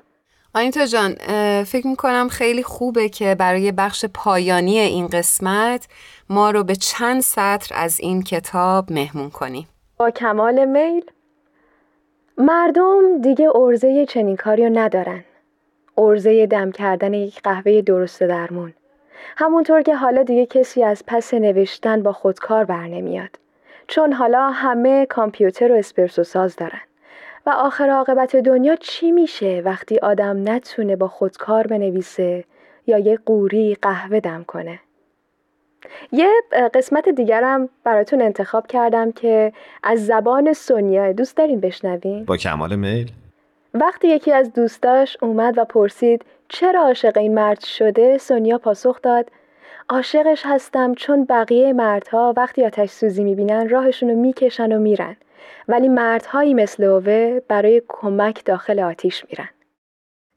آنیتا 0.54 0.86
جان 0.86 1.16
فکر 1.64 1.88
می‌کنم 1.88 2.28
خیلی 2.32 2.64
خوبه 2.64 3.10
که 3.10 3.36
برای 3.36 3.72
بخش 3.72 4.06
پایانی 4.14 4.80
این 4.80 5.08
قسمت 5.08 5.88
ما 6.30 6.52
رو 6.52 6.64
به 6.64 6.76
چند 6.76 7.22
سطر 7.22 7.76
از 7.76 8.00
این 8.00 8.24
کتاب 8.24 8.92
مهمون 8.92 9.30
کنیم. 9.30 9.68
با 9.98 10.12
کمال 10.12 10.66
میل 10.66 11.06
مردم 12.38 13.22
دیگه 13.22 13.50
ارزه 13.56 14.06
چنین 14.10 14.36
کاری 14.36 14.64
رو 14.64 14.80
ندارن. 14.80 15.24
ارزه 15.98 16.46
دم 16.46 16.72
کردن 16.72 17.14
یک 17.14 17.42
قهوه 17.42 17.82
درست 17.82 18.24
درمون. 18.24 18.74
همونطور 19.38 19.82
که 19.82 19.96
حالا 19.96 20.24
دیگه 20.24 20.46
کسی 20.46 20.84
از 20.84 21.04
پس 21.08 21.34
نوشتن 21.34 22.04
با 22.04 22.14
خودکار 22.14 22.66
بر 22.66 22.88
نمیاد. 22.88 23.40
چون 23.88 24.14
حالا 24.14 24.50
همه 24.50 25.06
کامپیوتر 25.06 25.72
و 25.72 25.76
اسپرسو 25.76 26.24
ساز 26.24 26.56
دارن. 26.56 26.82
و 27.46 27.50
آخر 27.50 27.90
عاقبت 27.90 28.36
دنیا 28.36 28.76
چی 28.76 29.12
میشه 29.12 29.62
وقتی 29.66 29.98
آدم 29.98 30.50
نتونه 30.50 30.96
با 30.96 31.08
خودکار 31.08 31.68
بنویسه 31.68 32.44
یا 32.88 32.98
یه 32.98 33.20
قوری 33.26 33.78
قهوه 33.82 34.20
دم 34.20 34.44
کنه؟ 34.44 34.80
یه 36.12 36.30
قسمت 36.74 37.10
دیگرم 37.10 37.70
براتون 37.84 38.22
انتخاب 38.22 38.68
کردم 38.68 39.12
که 39.12 39.54
از 39.84 40.06
زبان 40.06 40.54
سونیا. 40.54 41.12
دوست 41.12 41.38
دارین 41.38 41.60
بشنوین؟ 41.60 42.26
با 42.26 42.38
کمال 42.38 42.76
میل. 42.76 43.12
وقتی 43.82 44.08
یکی 44.08 44.32
از 44.32 44.54
دوستاش 44.54 45.18
اومد 45.22 45.58
و 45.58 45.66
پرسید 45.66 46.26
چرا 46.50 46.82
عاشق 46.82 47.18
این 47.18 47.34
مرد 47.34 47.60
شده؟ 47.60 48.18
سونیا 48.18 48.58
پاسخ 48.58 49.02
داد 49.02 49.32
عاشقش 49.90 50.44
هستم 50.46 50.94
چون 50.94 51.26
بقیه 51.26 51.74
مردها 51.74 52.34
وقتی 52.38 52.66
آتش 52.66 52.90
سوزی 52.90 53.24
می‌بینن 53.24 53.70
راهشونو 53.70 54.16
می‌کشن 54.16 54.72
و 54.76 54.80
میرن 54.80 55.16
ولی 55.68 55.90
مردهایی 55.90 56.54
مثل 56.54 56.84
اوه 56.84 57.40
برای 57.48 57.82
کمک 57.88 58.46
داخل 58.46 58.80
آتیش 58.80 59.26
میرن. 59.30 59.50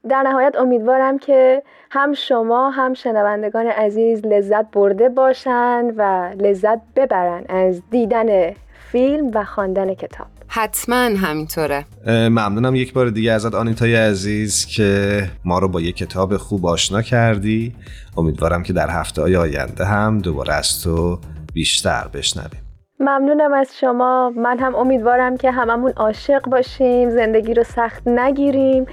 در 0.09 0.21
نهایت 0.21 0.55
امیدوارم 0.55 1.19
که 1.19 1.63
هم 1.91 2.13
شما 2.13 2.69
هم 2.69 2.93
شنوندگان 2.93 3.67
عزیز 3.67 4.25
لذت 4.25 4.71
برده 4.71 5.09
باشند 5.09 5.93
و 5.97 6.31
لذت 6.35 6.79
ببرن 6.95 7.45
از 7.49 7.81
دیدن 7.89 8.51
فیلم 8.91 9.31
و 9.33 9.43
خواندن 9.43 9.93
کتاب. 9.93 10.38
حتما 10.51 10.95
همینطوره. 10.95 11.85
ممنونم 12.07 12.75
یک 12.75 12.93
بار 12.93 13.09
دیگه 13.09 13.31
ازت 13.31 13.55
آنیتای 13.55 13.95
عزیز 13.95 14.65
که 14.65 15.23
ما 15.45 15.59
رو 15.59 15.67
با 15.67 15.81
یک 15.81 15.95
کتاب 15.95 16.37
خوب 16.37 16.65
آشنا 16.65 17.01
کردی. 17.01 17.75
امیدوارم 18.17 18.63
که 18.63 18.73
در 18.73 18.89
هفته 18.89 19.21
های 19.21 19.35
آینده 19.35 19.85
هم 19.85 20.19
دوباره 20.19 20.53
از 20.53 20.83
تو 20.83 21.19
بیشتر 21.53 22.07
بشنویم. 22.13 22.61
ممنونم 22.99 23.53
از 23.53 23.69
شما. 23.79 24.29
من 24.29 24.59
هم 24.59 24.75
امیدوارم 24.75 25.37
که 25.37 25.51
هممون 25.51 25.91
عاشق 25.91 26.41
باشیم 26.41 27.09
زندگی 27.09 27.53
رو 27.53 27.63
سخت 27.63 28.07
نگیریم 28.07 28.85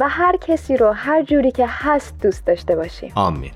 و 0.00 0.08
هر 0.08 0.36
کسی 0.36 0.76
رو 0.76 0.92
هر 0.92 1.22
جوری 1.22 1.50
که 1.50 1.66
هست 1.68 2.14
دوست 2.22 2.46
داشته 2.46 2.76
باشیم. 2.76 3.12
آمین. 3.14 3.50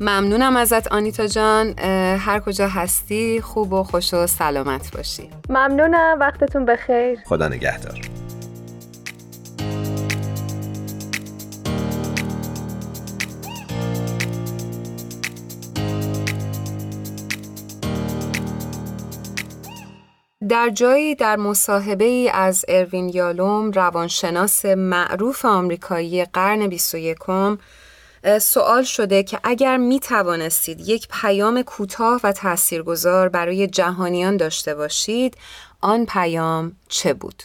ممنونم 0.00 0.56
ازت 0.56 0.92
آنیتا 0.92 1.26
جان. 1.26 1.78
هر 2.18 2.40
کجا 2.40 2.68
هستی 2.68 3.40
خوب 3.40 3.72
و 3.72 3.82
خوش 3.82 4.14
و 4.14 4.26
سلامت 4.26 4.96
باشی. 4.96 5.30
ممنونم 5.48 6.16
وقتتون 6.20 6.64
بخیر. 6.64 7.18
خدا 7.24 7.48
نگهدار. 7.48 8.00
در 20.48 20.70
جایی 20.74 21.14
در 21.14 21.36
مصاحبه 21.36 22.04
ای 22.04 22.30
از 22.34 22.64
اروین 22.68 23.08
یالوم 23.08 23.70
روانشناس 23.70 24.64
معروف 24.64 25.44
آمریکایی 25.44 26.24
قرن 26.24 26.66
21 26.68 27.18
سوال 28.26 28.82
شده 28.82 29.22
که 29.22 29.38
اگر 29.44 29.76
می 29.76 30.00
توانستید 30.00 30.80
یک 30.88 31.08
پیام 31.22 31.62
کوتاه 31.62 32.20
و 32.24 32.32
تاثیرگذار 32.32 33.28
برای 33.28 33.66
جهانیان 33.66 34.36
داشته 34.36 34.74
باشید 34.74 35.36
آن 35.80 36.06
پیام 36.06 36.72
چه 36.88 37.14
بود؟ 37.14 37.42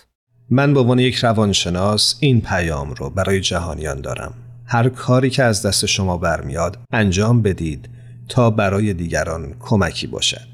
من 0.49 0.73
به 0.73 0.79
عنوان 0.79 0.99
یک 0.99 1.15
روانشناس 1.15 2.15
این 2.19 2.41
پیام 2.41 2.93
رو 2.93 3.09
برای 3.09 3.41
جهانیان 3.41 4.01
دارم. 4.01 4.33
هر 4.65 4.89
کاری 4.89 5.29
که 5.29 5.43
از 5.43 5.65
دست 5.65 5.85
شما 5.85 6.17
برمیاد 6.17 6.77
انجام 6.91 7.41
بدید 7.41 7.89
تا 8.29 8.49
برای 8.49 8.93
دیگران 8.93 9.55
کمکی 9.59 10.07
باشد. 10.07 10.51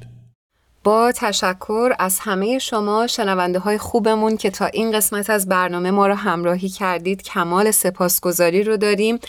با 0.84 1.12
تشکر 1.16 1.94
از 2.00 2.20
همه 2.20 2.60
شما 2.60 3.08
شنونده 3.08 3.60
های 3.60 3.78
خوبمون 3.78 4.38
که 4.38 4.50
تا 4.50 4.66
این 4.66 4.92
قسمت 4.92 5.30
از 5.30 5.50
برنامه 5.50 5.92
ما 5.92 6.08
رو 6.08 6.14
همراهی 6.14 6.70
کردید 6.70 7.22
کمال 7.22 7.72
سپاسگزاری 7.72 8.64
رو 8.64 8.78
داریم. 8.78 9.20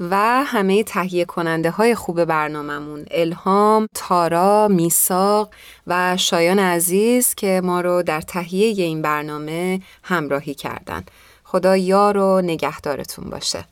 و 0.00 0.44
همه 0.46 0.82
تهیه 0.82 1.24
کننده 1.24 1.70
های 1.70 1.94
خوب 1.94 2.24
برنامهمون. 2.24 3.04
الهام، 3.10 3.88
تارا، 3.94 4.68
میساق 4.68 5.50
و 5.86 6.16
شایان 6.16 6.58
عزیز 6.58 7.34
که 7.34 7.60
ما 7.64 7.80
رو 7.80 8.02
در 8.02 8.20
تهیه 8.20 8.84
این 8.84 9.02
برنامه 9.02 9.80
همراهی 10.02 10.54
کردن. 10.54 11.04
خدا 11.44 11.76
یار 11.76 12.16
و 12.16 12.40
نگهدارتون 12.40 13.30
باشه. 13.30 13.64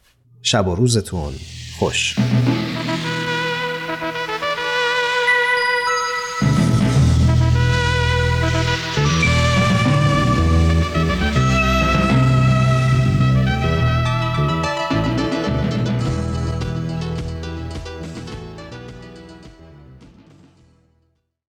شب 0.42 0.68
و 0.68 0.74
روزتون 0.74 1.32
خوش. 1.78 2.16